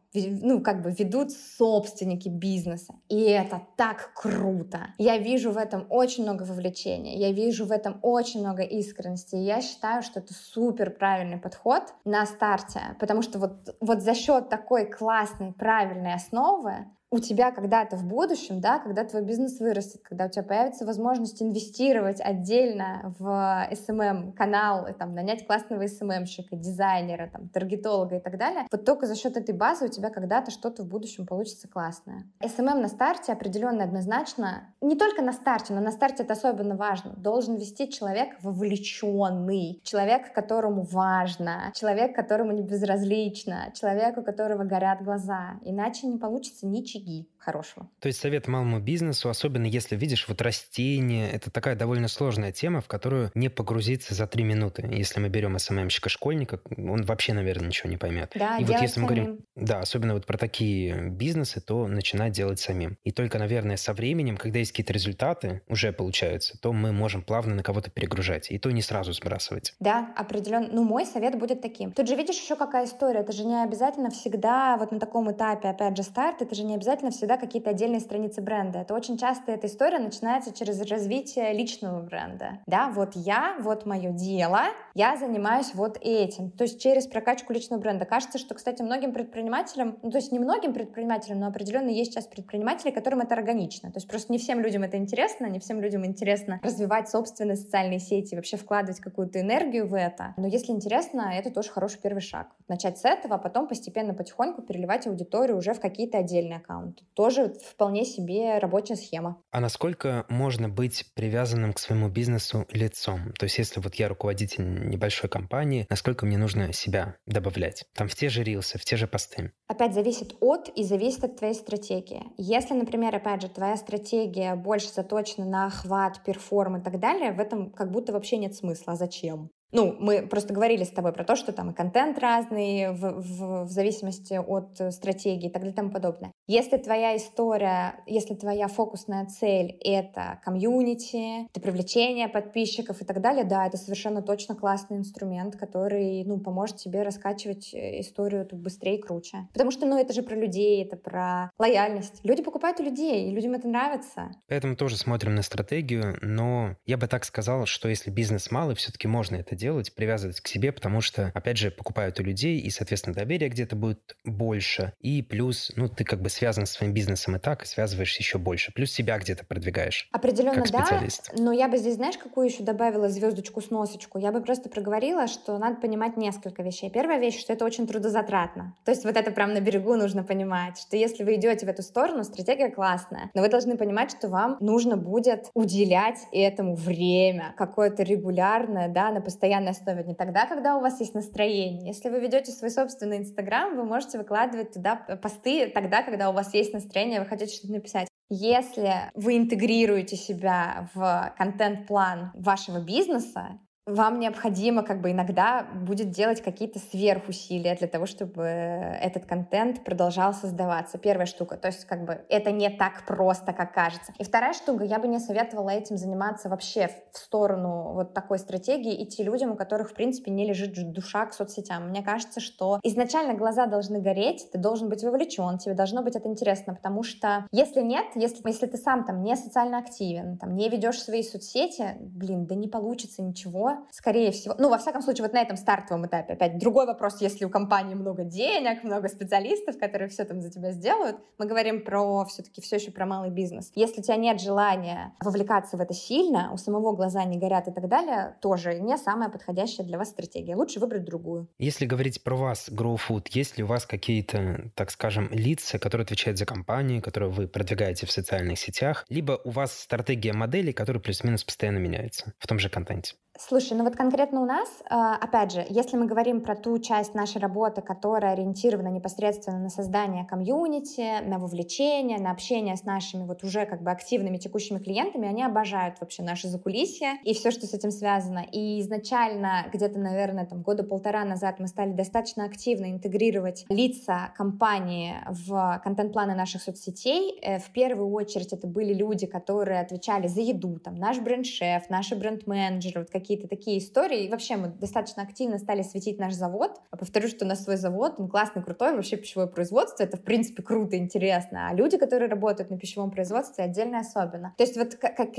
[0.43, 2.95] ну, как бы ведут собственники бизнеса.
[3.09, 4.89] И это так круто.
[4.99, 9.37] Я вижу в этом очень много вовлечения, я вижу в этом очень много искренности.
[9.37, 14.15] И я считаю, что это супер правильный подход на старте, потому что вот, вот за
[14.15, 20.03] счет такой классной, правильной основы у тебя когда-то в будущем, да, когда твой бизнес вырастет,
[20.03, 27.49] когда у тебя появится возможность инвестировать отдельно в SMM-канал, там, нанять классного SMM-щика, дизайнера, там,
[27.49, 30.89] таргетолога и так далее, вот только за счет этой базы у тебя когда-то что-то в
[30.89, 32.25] будущем получится классное.
[32.41, 37.15] SMM на старте определенно однозначно, не только на старте, но на старте это особенно важно,
[37.17, 45.05] должен вести человек вовлеченный, человек, которому важно, человек, которому не безразлично, человек, у которого горят
[45.05, 47.27] глаза, иначе не получится ничего seguir.
[47.47, 47.89] Хорошего.
[48.01, 52.81] То есть совет малому бизнесу, особенно если видишь вот растения, это такая довольно сложная тема,
[52.81, 54.85] в которую не погрузиться за три минуты.
[54.91, 58.33] Если мы берем СММщика-школьника, он вообще, наверное, ничего не поймет.
[58.35, 62.59] Да, и вот если мы говорим, да, особенно вот про такие бизнесы, то начинать делать
[62.59, 62.99] самим.
[63.05, 67.55] И только, наверное, со временем, когда есть какие-то результаты, уже получаются, то мы можем плавно
[67.55, 68.51] на кого-то перегружать.
[68.51, 69.75] И то не сразу сбрасывать.
[69.79, 70.69] Да, определенно.
[70.73, 71.93] Ну, мой совет будет таким.
[71.93, 73.21] Тут же видишь еще какая история.
[73.21, 76.75] Это же не обязательно всегда вот на таком этапе, опять же, старт, это же не
[76.75, 78.81] обязательно всегда какие-то отдельные страницы бренда.
[78.81, 82.61] Это очень часто эта история начинается через развитие личного бренда.
[82.67, 84.63] Да, вот я, вот мое дело,
[84.95, 86.51] я занимаюсь вот этим.
[86.51, 88.05] То есть через прокачку личного бренда.
[88.05, 92.27] Кажется, что, кстати, многим предпринимателям, ну, то есть не многим предпринимателям, но определенно есть сейчас
[92.27, 93.91] предприниматели, которым это органично.
[93.91, 97.99] То есть просто не всем людям это интересно, не всем людям интересно развивать собственные социальные
[97.99, 100.35] сети, вообще вкладывать какую-то энергию в это.
[100.37, 102.49] Но если интересно, это тоже хороший первый шаг.
[102.69, 107.05] Начать с этого, а потом постепенно, потихоньку переливать аудиторию уже в какие-то отдельные аккаунты.
[107.27, 109.43] Тоже вполне себе рабочая схема.
[109.51, 113.33] А насколько можно быть привязанным к своему бизнесу лицом?
[113.33, 117.85] То есть если вот я руководитель небольшой компании, насколько мне нужно себя добавлять?
[117.95, 119.51] Там в те же рилсы, в те же посты.
[119.67, 122.23] Опять зависит от и зависит от твоей стратегии.
[122.37, 127.41] Если, например, опять же, твоя стратегия больше заточена на охват, перформ и так далее, в
[127.41, 128.93] этом как будто вообще нет смысла.
[128.93, 129.51] А зачем?
[129.73, 133.65] Ну, мы просто говорили с тобой про то, что там и контент разный в, в,
[133.65, 136.33] в зависимости от стратегии и так далее и тому подобное.
[136.47, 143.45] Если твоя история, если твоя фокусная цель— это комьюнити, это привлечение подписчиков и так далее,
[143.45, 148.99] да, это совершенно точно классный инструмент, который, ну, поможет тебе раскачивать э, историю эту быстрее
[148.99, 149.49] и круче.
[149.53, 152.21] Потому что, ну, это же про людей, это про лояльность.
[152.23, 154.31] Люди покупают у людей, и людям это нравится.
[154.49, 159.09] Поэтому тоже смотрим на стратегию, но я бы так сказал, что если бизнес малый, все-таки
[159.09, 163.15] можно это делать, привязывать к себе, потому что, опять же, покупают у людей, и, соответственно,
[163.15, 164.93] доверие где-то будет больше.
[165.01, 168.39] И плюс, ну, ты как бы связан с своим бизнесом и так, и связываешь еще
[168.39, 168.73] больше.
[168.73, 170.09] Плюс себя где-то продвигаешь.
[170.13, 171.31] Определенно, как специалист.
[171.35, 171.43] да.
[171.43, 174.19] Но я бы здесь, знаешь, какую еще добавила звездочку с носочку?
[174.19, 176.91] Я бы просто проговорила, что надо понимать несколько вещей.
[176.91, 178.75] Первая вещь, что это очень трудозатратно.
[178.85, 181.83] То есть вот это прям на берегу нужно понимать, что если вы идете в эту
[181.83, 188.03] сторону, стратегия классная, но вы должны понимать, что вам нужно будет уделять этому время, какое-то
[188.03, 191.87] регулярное, да, на постоянном постоянной основе, не тогда, когда у вас есть настроение.
[191.87, 196.53] Если вы ведете свой собственный Инстаграм, вы можете выкладывать туда посты тогда, когда у вас
[196.53, 198.09] есть настроение, вы хотите что-то написать.
[198.29, 206.43] Если вы интегрируете себя в контент-план вашего бизнеса, вам необходимо как бы иногда будет делать
[206.43, 210.99] какие-то сверхусилия для того, чтобы этот контент продолжал создаваться.
[210.99, 211.57] Первая штука.
[211.57, 214.13] То есть как бы это не так просто, как кажется.
[214.19, 214.83] И вторая штука.
[214.83, 219.57] Я бы не советовала этим заниматься вообще в сторону вот такой стратегии идти людям, у
[219.57, 221.89] которых в принципе не лежит душа к соцсетям.
[221.91, 226.29] Мне кажется, что изначально глаза должны гореть, ты должен быть вовлечен, тебе должно быть это
[226.29, 230.69] интересно, потому что если нет, если, если ты сам там не социально активен, там не
[230.69, 235.33] ведешь свои соцсети, блин, да не получится ничего, скорее всего, ну, во всяком случае, вот
[235.33, 240.09] на этом стартовом этапе, опять другой вопрос, если у компании много денег, много специалистов, которые
[240.09, 243.71] все там за тебя сделают, мы говорим про все-таки все еще про малый бизнес.
[243.75, 247.73] Если у тебя нет желания вовлекаться в это сильно, у самого глаза не горят и
[247.73, 250.57] так далее, тоже не самая подходящая для вас стратегия.
[250.57, 251.49] Лучше выбрать другую.
[251.59, 256.39] Если говорить про вас, GrowFood, есть ли у вас какие-то, так скажем, лица, которые отвечают
[256.39, 261.45] за компанию, которые вы продвигаете в социальных сетях, либо у вас стратегия модели, которая плюс-минус
[261.45, 263.15] постоянно меняется в том же контенте?
[263.39, 267.15] Слушай, ну вот конкретно у нас, а, опять же, если мы говорим про ту часть
[267.15, 273.45] нашей работы, которая ориентирована непосредственно на создание комьюнити, на вовлечение, на общение с нашими вот
[273.45, 277.75] уже как бы активными текущими клиентами, они обожают вообще наши закулисья и все, что с
[277.75, 278.45] этим связано.
[278.53, 285.15] И изначально, где-то, наверное, там года полтора назад мы стали достаточно активно интегрировать лица компании
[285.29, 287.39] в контент-планы наших соцсетей.
[287.43, 292.17] Э, в первую очередь это были люди, которые отвечали за еду, там наш бренд-шеф, наши
[292.17, 294.25] бренд-менеджеры, вот какие-то такие истории.
[294.25, 296.81] И вообще мы достаточно активно стали светить наш завод.
[296.91, 300.63] Повторю, что у нас свой завод, он классный, крутой, вообще пищевое производство, это в принципе
[300.63, 301.69] круто, интересно.
[301.69, 304.55] А люди, которые работают на пищевом производстве, отдельно особенно.
[304.57, 305.35] То есть вот как, как,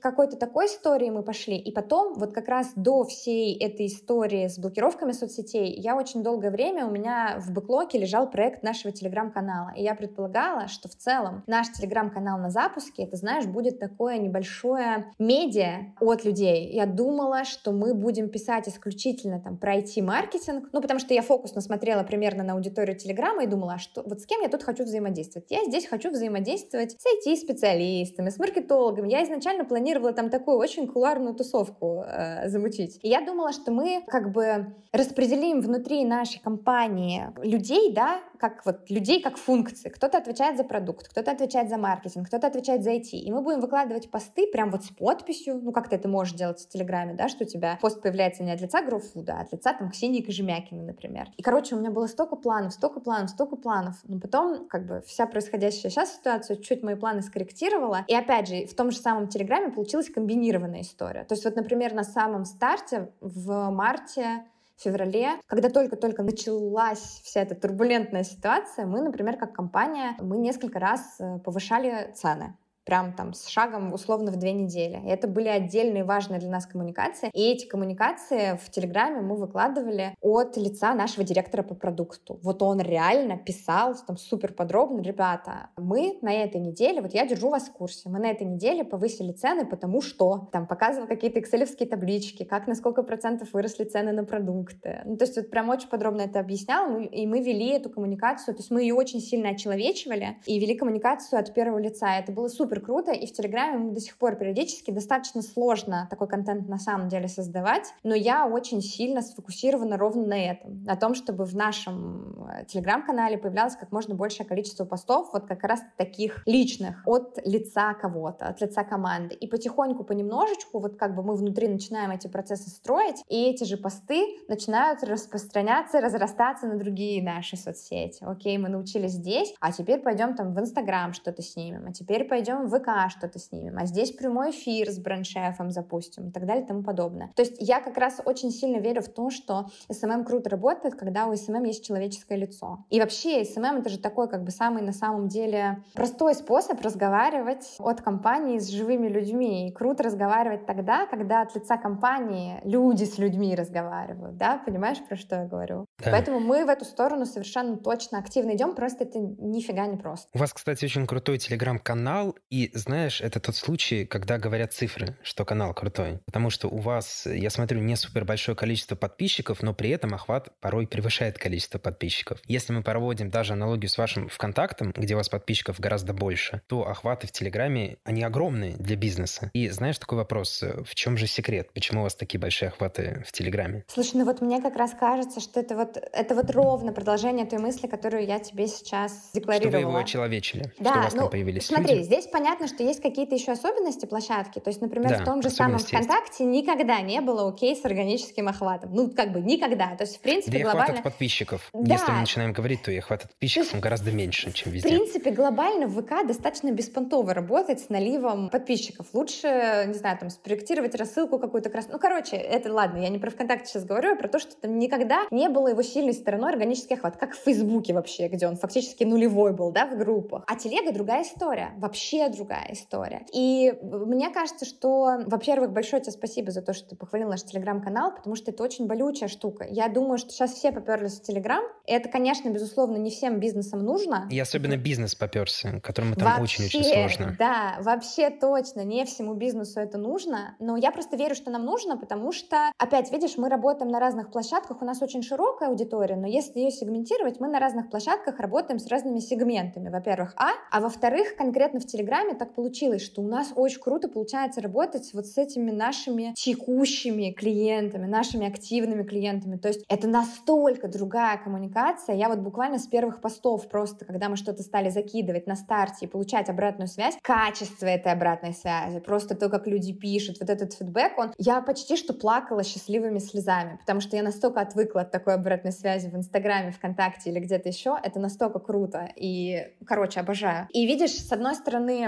[0.00, 1.56] какой-то такой истории мы пошли.
[1.56, 6.50] И потом вот как раз до всей этой истории с блокировками соцсетей я очень долгое
[6.50, 9.72] время у меня в бэклоке лежал проект нашего телеграм-канала.
[9.76, 15.12] И я предполагала, что в целом наш телеграм-канал на запуске, это, знаешь, будет такое небольшое
[15.18, 16.72] медиа от людей.
[16.72, 21.22] Я думала, думала, что мы будем писать исключительно там про IT-маркетинг, ну, потому что я
[21.22, 24.62] фокусно смотрела примерно на аудиторию Телеграма и думала, а что вот с кем я тут
[24.62, 25.50] хочу взаимодействовать?
[25.50, 29.10] Я здесь хочу взаимодействовать с IT-специалистами, с маркетологами.
[29.10, 32.98] Я изначально планировала там такую очень куларную тусовку э, замутить.
[33.02, 38.88] И я думала, что мы как бы распределим внутри нашей компании людей, да, как вот
[38.88, 39.90] людей как функции.
[39.90, 43.10] Кто-то отвечает за продукт, кто-то отвечает за маркетинг, кто-то отвечает за IT.
[43.12, 46.60] И мы будем выкладывать посты прям вот с подписью, ну как ты это можешь делать
[46.60, 49.74] в Телеграме, да, что у тебя пост появляется не от лица Гроуфуда, а от лица
[49.74, 51.28] там Ксении Кожемякиной, например.
[51.36, 53.96] И, короче, у меня было столько планов, столько планов, столько планов.
[54.04, 58.04] Но потом, как бы, вся происходящая сейчас ситуация чуть мои планы скорректировала.
[58.06, 61.24] И, опять же, в том же самом Телеграме получилась комбинированная история.
[61.24, 64.44] То есть вот, например, на самом старте в марте
[64.76, 71.16] феврале, когда только-только началась вся эта турбулентная ситуация, мы, например, как компания, мы несколько раз
[71.18, 72.54] э, повышали цены
[72.88, 74.98] прям там с шагом условно в две недели.
[75.04, 77.28] И это были отдельные важные для нас коммуникации.
[77.34, 82.40] И эти коммуникации в Телеграме мы выкладывали от лица нашего директора по продукту.
[82.42, 87.50] Вот он реально писал там супер подробно, ребята, мы на этой неделе, вот я держу
[87.50, 91.90] вас в курсе, мы на этой неделе повысили цены, потому что там показывал какие-то экселевские
[91.90, 95.02] таблички, как на сколько процентов выросли цены на продукты.
[95.04, 98.60] Ну, то есть вот прям очень подробно это объяснял, и мы вели эту коммуникацию, то
[98.60, 102.16] есть мы ее очень сильно очеловечивали и вели коммуникацию от первого лица.
[102.18, 106.06] Это было супер супер круто, и в Телеграме мы до сих пор периодически достаточно сложно
[106.10, 110.96] такой контент на самом деле создавать, но я очень сильно сфокусирована ровно на этом, на
[110.96, 115.80] том, чтобы в нашем э, Телеграм-канале появлялось как можно большее количество постов, вот как раз
[115.96, 119.34] таких личных, от лица кого-то, от лица команды.
[119.34, 123.76] И потихоньку, понемножечку, вот как бы мы внутри начинаем эти процессы строить, и эти же
[123.76, 128.24] посты начинают распространяться, разрастаться на другие наши соцсети.
[128.24, 132.67] Окей, мы научились здесь, а теперь пойдем там в Инстаграм что-то снимем, а теперь пойдем
[132.68, 136.66] в ВК что-то снимем, а здесь прямой эфир с бренд-шефом запустим и так далее и
[136.66, 137.32] тому подобное.
[137.34, 141.26] То есть я как раз очень сильно верю в то, что SMM круто работает, когда
[141.26, 142.84] у SMM есть человеческое лицо.
[142.90, 147.76] И вообще SMM это же такой как бы самый на самом деле простой способ разговаривать
[147.78, 149.68] от компании с живыми людьми.
[149.68, 155.16] И круто разговаривать тогда, когда от лица компании люди с людьми разговаривают, да, понимаешь, про
[155.16, 155.86] что я говорю?
[156.04, 156.10] Да.
[156.10, 160.28] Поэтому мы в эту сторону совершенно точно активно идем, просто это нифига не просто.
[160.34, 165.44] У вас, кстати, очень крутой телеграм-канал, и знаешь, это тот случай, когда говорят цифры, что
[165.44, 166.20] канал крутой.
[166.26, 170.48] Потому что у вас, я смотрю, не супер большое количество подписчиков, но при этом охват
[170.60, 172.40] порой превышает количество подписчиков.
[172.46, 176.88] Если мы проводим даже аналогию с вашим ВКонтактом, где у вас подписчиков гораздо больше, то
[176.88, 179.50] охваты в Телеграме, они огромные для бизнеса.
[179.52, 181.72] И знаешь, такой вопрос, в чем же секрет?
[181.74, 183.84] Почему у вас такие большие охваты в Телеграме?
[183.88, 187.46] Слушай, ну вот мне как раз кажется, что это вот вот, это вот ровно продолжение
[187.46, 189.70] той мысли, которую я тебе сейчас декларировала.
[189.70, 192.04] Что вы его очеловечили, да, что у вас ну, там появились смотри, люди.
[192.06, 194.60] здесь понятно, что есть какие-то еще особенности площадки.
[194.60, 196.66] То есть, например, да, в том же самом ВКонтакте есть.
[196.66, 198.94] никогда не было окей с органическим охватом.
[198.94, 199.96] Ну, как бы никогда.
[199.96, 200.84] То есть, в принципе, да глобально...
[200.84, 201.68] охват от подписчиков.
[201.72, 201.94] Да.
[201.94, 204.88] Если мы начинаем говорить, то и охват от подписчиков он гораздо меньше, чем везде.
[204.88, 209.06] В принципе, глобально в ВК достаточно беспонтово работать с наливом подписчиков.
[209.12, 211.94] Лучше, не знаю, там, спроектировать рассылку какую-то красную.
[211.94, 214.78] Ну, короче, это ладно, я не про ВКонтакте сейчас говорю, а про то, что там
[214.78, 219.02] никогда не было его сильной стороной органический охват, как в Фейсбуке вообще, где он фактически
[219.02, 220.44] нулевой был, да, в группах.
[220.46, 223.26] А телега другая история, вообще вообще другая история.
[223.32, 228.14] И мне кажется, что, во-первых, большое тебе спасибо за то, что ты похвалил наш телеграм-канал,
[228.14, 229.66] потому что это очень болючая штука.
[229.68, 231.62] Я думаю, что сейчас все поперлись в телеграм.
[231.86, 234.28] Это, конечно, безусловно, не всем бизнесам нужно.
[234.30, 237.36] И особенно бизнес поперся, которому там очень-очень сложно.
[237.38, 240.56] Да, вообще точно, не всему бизнесу это нужно.
[240.58, 244.30] Но я просто верю, что нам нужно, потому что, опять, видишь, мы работаем на разных
[244.30, 248.78] площадках, у нас очень широкая аудитория, но если ее сегментировать, мы на разных площадках работаем
[248.78, 249.88] с разными сегментами.
[249.88, 254.60] Во-первых, а, а во-вторых, конкретно в Телеграме так получилось, что у нас очень круто получается
[254.60, 259.56] работать вот с этими нашими текущими клиентами, нашими активными клиентами.
[259.56, 262.16] То есть это настолько другая коммуникация.
[262.16, 266.08] Я вот буквально с первых постов просто, когда мы что-то стали закидывать на старте и
[266.08, 271.18] получать обратную связь, качество этой обратной связи, просто то, как люди пишут, вот этот фидбэк,
[271.18, 271.32] он...
[271.38, 276.08] Я почти что плакала счастливыми слезами, потому что я настолько отвыкла от такой обратной связи
[276.08, 277.98] в Инстаграме, ВКонтакте или где-то еще.
[278.02, 279.08] Это настолько круто.
[279.16, 280.68] И, короче, обожаю.
[280.70, 282.07] И видишь, с одной стороны,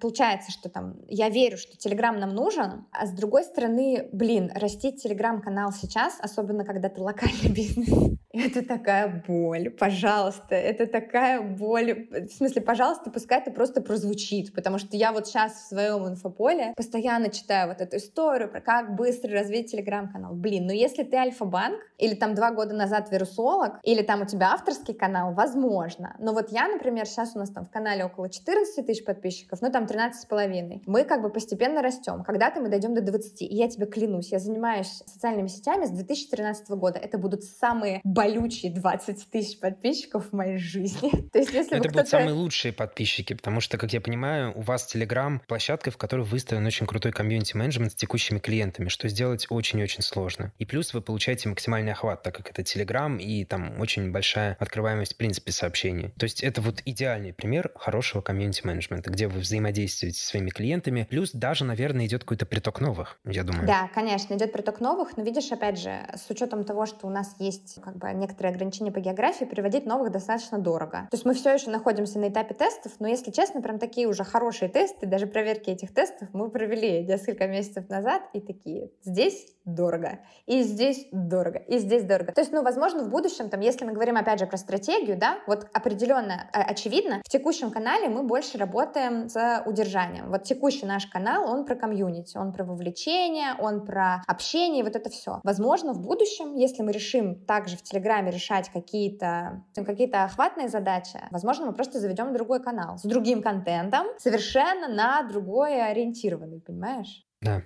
[0.00, 5.02] получается, что там я верю, что Телеграм нам нужен, а с другой стороны, блин, растить
[5.02, 12.08] Телеграм-канал сейчас, особенно когда ты локальный бизнес, это такая боль, пожалуйста, это такая боль.
[12.10, 16.74] В смысле, пожалуйста, пускай это просто прозвучит, потому что я вот сейчас в своем инфополе
[16.76, 20.34] постоянно читаю вот эту историю про как быстро развить телеграм-канал.
[20.34, 24.52] Блин, ну если ты альфа-банк, или там два года назад вирусолог, или там у тебя
[24.52, 26.14] авторский канал, возможно.
[26.18, 29.70] Но вот я, например, сейчас у нас там в канале около 14 тысяч подписчиков, ну
[29.70, 30.82] там 13 с половиной.
[30.86, 32.24] Мы как бы постепенно растем.
[32.24, 33.42] Когда-то мы дойдем до 20.
[33.42, 36.98] И я тебе клянусь, я занимаюсь социальными сетями с 2013 года.
[36.98, 41.10] Это будут самые болючие 20 тысяч подписчиков в моей жизни.
[41.32, 44.94] То есть, если это будут самые лучшие подписчики, потому что, как я понимаю, у вас
[44.94, 50.52] Telegram площадка, в которой выставлен очень крутой комьюнити-менеджмент с текущими клиентами, что сделать очень-очень сложно.
[50.58, 55.14] И плюс вы получаете максимальный охват, так как это Telegram и там очень большая открываемость
[55.14, 56.12] в принципе сообщений.
[56.18, 61.32] То есть это вот идеальный пример хорошего комьюнити-менеджмента, где вы взаимодействуете со своими клиентами, плюс
[61.32, 63.66] даже, наверное, идет какой-то приток новых, я думаю.
[63.66, 67.34] Да, конечно, идет приток новых, но видишь, опять же, с учетом того, что у нас
[67.38, 71.08] есть как бы некоторые ограничения по географии, переводить новых достаточно дорого.
[71.10, 74.24] То есть мы все еще находимся на этапе тестов, но если честно, прям такие уже
[74.24, 80.20] хорошие тесты, даже проверки этих тестов мы провели несколько месяцев назад и такие, здесь дорого,
[80.46, 82.32] и здесь дорого, и здесь дорого.
[82.32, 85.38] То есть, ну, возможно, в будущем, там, если мы говорим, опять же, про стратегию, да,
[85.46, 90.30] вот определенно, э, очевидно, в текущем канале мы больше работаем с удержанием.
[90.30, 95.10] Вот текущий наш канал, он про комьюнити, он про вовлечение, он про общение, вот это
[95.10, 95.40] все.
[95.44, 101.66] Возможно, в будущем, если мы решим также в Телеграме решать какие-то какие-то охватные задачи, возможно,
[101.66, 107.24] мы просто заведем другой канал с другим контентом, совершенно на другое ориентированный, понимаешь?
[107.40, 107.62] Да.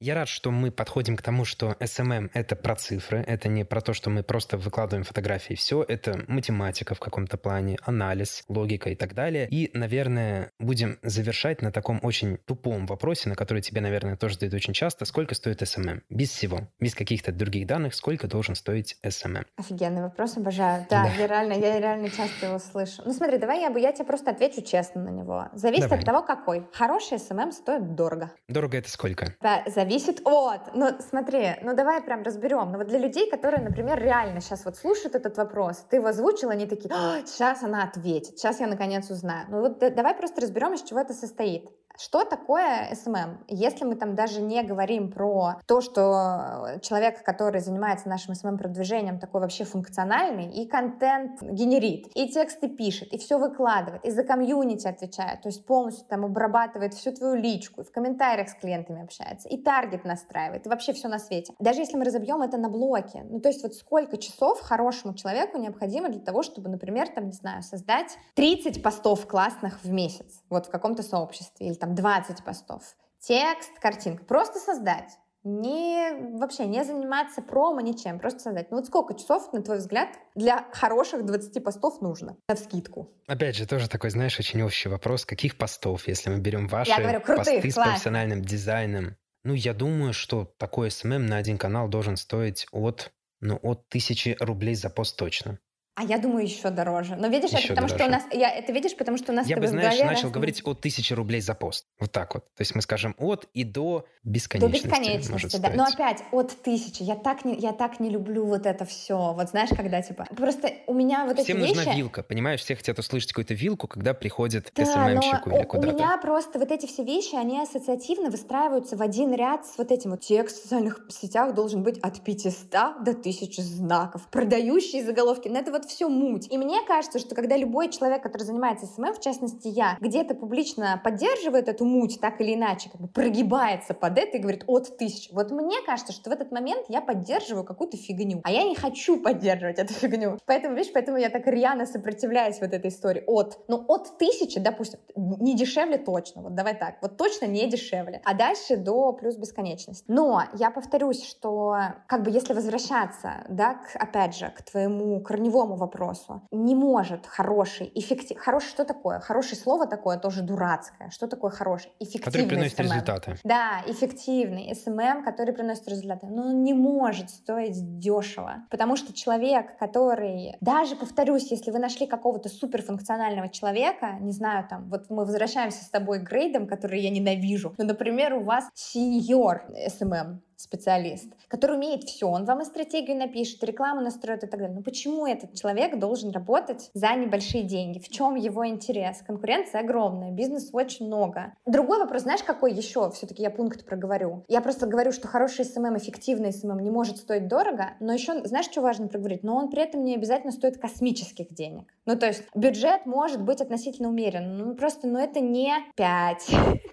[0.00, 3.80] Я рад, что мы подходим к тому, что SMM— это про цифры, это не про
[3.80, 5.54] то, что мы просто выкладываем фотографии.
[5.54, 9.48] Все это математика в каком-то плане, анализ, логика и так далее.
[9.50, 14.54] И, наверное, будем завершать на таком очень тупом вопросе, на который тебе, наверное, тоже задают
[14.54, 15.04] очень часто.
[15.04, 16.02] Сколько стоит SMM?
[16.10, 19.46] Без всего, без каких-то других данных, сколько должен стоить SMM?
[19.56, 20.86] Офигенный вопрос, обожаю.
[20.90, 21.12] Да, да.
[21.14, 23.02] Я, реально, я реально часто его слышу.
[23.04, 25.48] Ну смотри, давай я, я тебе просто отвечу честно на него.
[25.52, 25.98] Зависит давай.
[25.98, 26.66] от того, какой.
[26.72, 28.32] Хороший SMM стоит дорого.
[28.48, 29.34] Дорого это сколько?
[29.40, 30.74] Да, зависит от.
[30.74, 32.72] Ну, смотри, ну давай прям разберем.
[32.72, 36.50] Ну вот для людей, которые, например, реально сейчас вот слушают этот вопрос, ты его озвучил,
[36.50, 36.90] они такие,
[37.26, 39.46] сейчас она ответит, сейчас я наконец узнаю.
[39.48, 41.68] Ну вот давай просто разберем, из чего это состоит.
[41.98, 43.38] Что такое SMM?
[43.48, 49.40] Если мы там даже не говорим про то, что человек, который занимается нашим SMM-продвижением, такой
[49.40, 55.42] вообще функциональный, и контент генерит, и тексты пишет, и все выкладывает, и за комьюнити отвечает,
[55.42, 59.56] то есть полностью там обрабатывает всю твою личку, и в комментариях с клиентами общается, и
[59.58, 61.52] таргет настраивает, и вообще все на свете.
[61.58, 65.58] Даже если мы разобьем это на блоки, ну то есть вот сколько часов хорошему человеку
[65.58, 70.66] необходимо для того, чтобы, например, там, не знаю, создать 30 постов классных в месяц, вот
[70.66, 72.82] в каком-то сообществе, или там 20 постов.
[73.20, 74.24] Текст, картинка.
[74.24, 75.18] Просто создать.
[75.42, 78.70] Не вообще не заниматься промо ничем, просто создать.
[78.70, 82.36] Ну вот сколько часов, на твой взгляд, для хороших 20 постов нужно?
[82.48, 83.10] На скидку.
[83.26, 85.24] Опять же, тоже такой, знаешь, очень общий вопрос.
[85.24, 87.72] Каких постов, если мы берем ваши Я говорю, крутых, посты класс.
[87.72, 89.16] с профессиональным дизайном?
[89.42, 93.10] Ну, я думаю, что такой СММ на один канал должен стоить от,
[93.40, 95.58] ну, от тысячи рублей за пост точно.
[96.00, 97.14] А я думаю, еще дороже.
[97.16, 98.04] Но видишь, еще это потому дороже.
[98.04, 98.22] что у нас...
[98.32, 99.46] Я, это видишь, потому что у нас...
[99.46, 100.32] Я бы, знаешь, начал раз...
[100.32, 101.84] говорить от тысячи рублей за пост.
[101.98, 102.44] Вот так вот.
[102.54, 104.86] То есть мы скажем от и до бесконечности.
[104.86, 105.70] До бесконечности, да.
[105.74, 107.02] Но опять от тысячи.
[107.02, 109.34] Я так, не, я так не люблю вот это все.
[109.34, 110.26] Вот знаешь, когда типа...
[110.34, 111.76] Просто у меня вот Всем эти вещи...
[111.76, 112.60] нужна вилка, понимаешь?
[112.60, 115.88] Все хотят услышать какую-то вилку, когда приходит да, к СММщику или куда-то.
[115.90, 119.92] у меня просто вот эти все вещи, они ассоциативно выстраиваются в один ряд с вот
[119.92, 124.26] этим вот текст в социальных сетях должен быть от 500 до 1000 знаков.
[124.30, 125.48] Продающие заголовки.
[125.48, 126.50] Но это вот все муть.
[126.50, 131.00] И мне кажется, что когда любой человек, который занимается СММ, в частности я, где-то публично
[131.02, 135.28] поддерживает эту муть так или иначе, как бы прогибается под это и говорит от тысяч.
[135.32, 139.20] Вот мне кажется, что в этот момент я поддерживаю какую-то фигню, а я не хочу
[139.20, 140.38] поддерживать эту фигню.
[140.46, 145.00] Поэтому, видишь, поэтому я так рьяно сопротивляюсь вот этой истории от, ну, от тысячи, допустим,
[145.16, 150.04] не дешевле точно, вот давай так, вот точно не дешевле, а дальше до плюс бесконечности.
[150.08, 151.76] Но я повторюсь, что
[152.06, 157.90] как бы если возвращаться, да, к, опять же, к твоему корневому вопросу, не может хороший,
[157.94, 158.38] эффектив...
[158.38, 159.20] Хороший что такое?
[159.20, 161.10] Хорошее слово такое тоже дурацкое.
[161.10, 161.92] Что такое хороший?
[161.98, 162.82] Эффективный Который приносит SMM.
[162.84, 163.36] результаты.
[163.44, 166.26] Да, эффективный СММ, который приносит результаты.
[166.26, 168.64] Но он не может стоить дешево.
[168.70, 170.56] Потому что человек, который...
[170.60, 175.88] Даже, повторюсь, если вы нашли какого-то суперфункционального человека, не знаю, там, вот мы возвращаемся с
[175.88, 182.04] тобой к грейдам, которые я ненавижу, но, например, у вас senior СММ, специалист, который умеет
[182.04, 182.26] все.
[182.26, 184.76] Он вам и стратегию напишет, рекламу настроит и так далее.
[184.76, 187.98] Но почему этот человек должен работать за небольшие деньги?
[187.98, 189.22] В чем его интерес?
[189.26, 191.54] Конкуренция огромная, бизнес очень много.
[191.66, 194.44] Другой вопрос, знаешь, какой еще все-таки я пункт проговорю?
[194.48, 198.66] Я просто говорю, что хороший СММ, эффективный СММ не может стоить дорого, но еще, знаешь,
[198.66, 199.42] что важно проговорить?
[199.42, 201.92] Но он при этом не обязательно стоит космических денег.
[202.04, 204.58] Ну, то есть бюджет может быть относительно умерен.
[204.58, 206.46] Ну, просто, ну, это не 5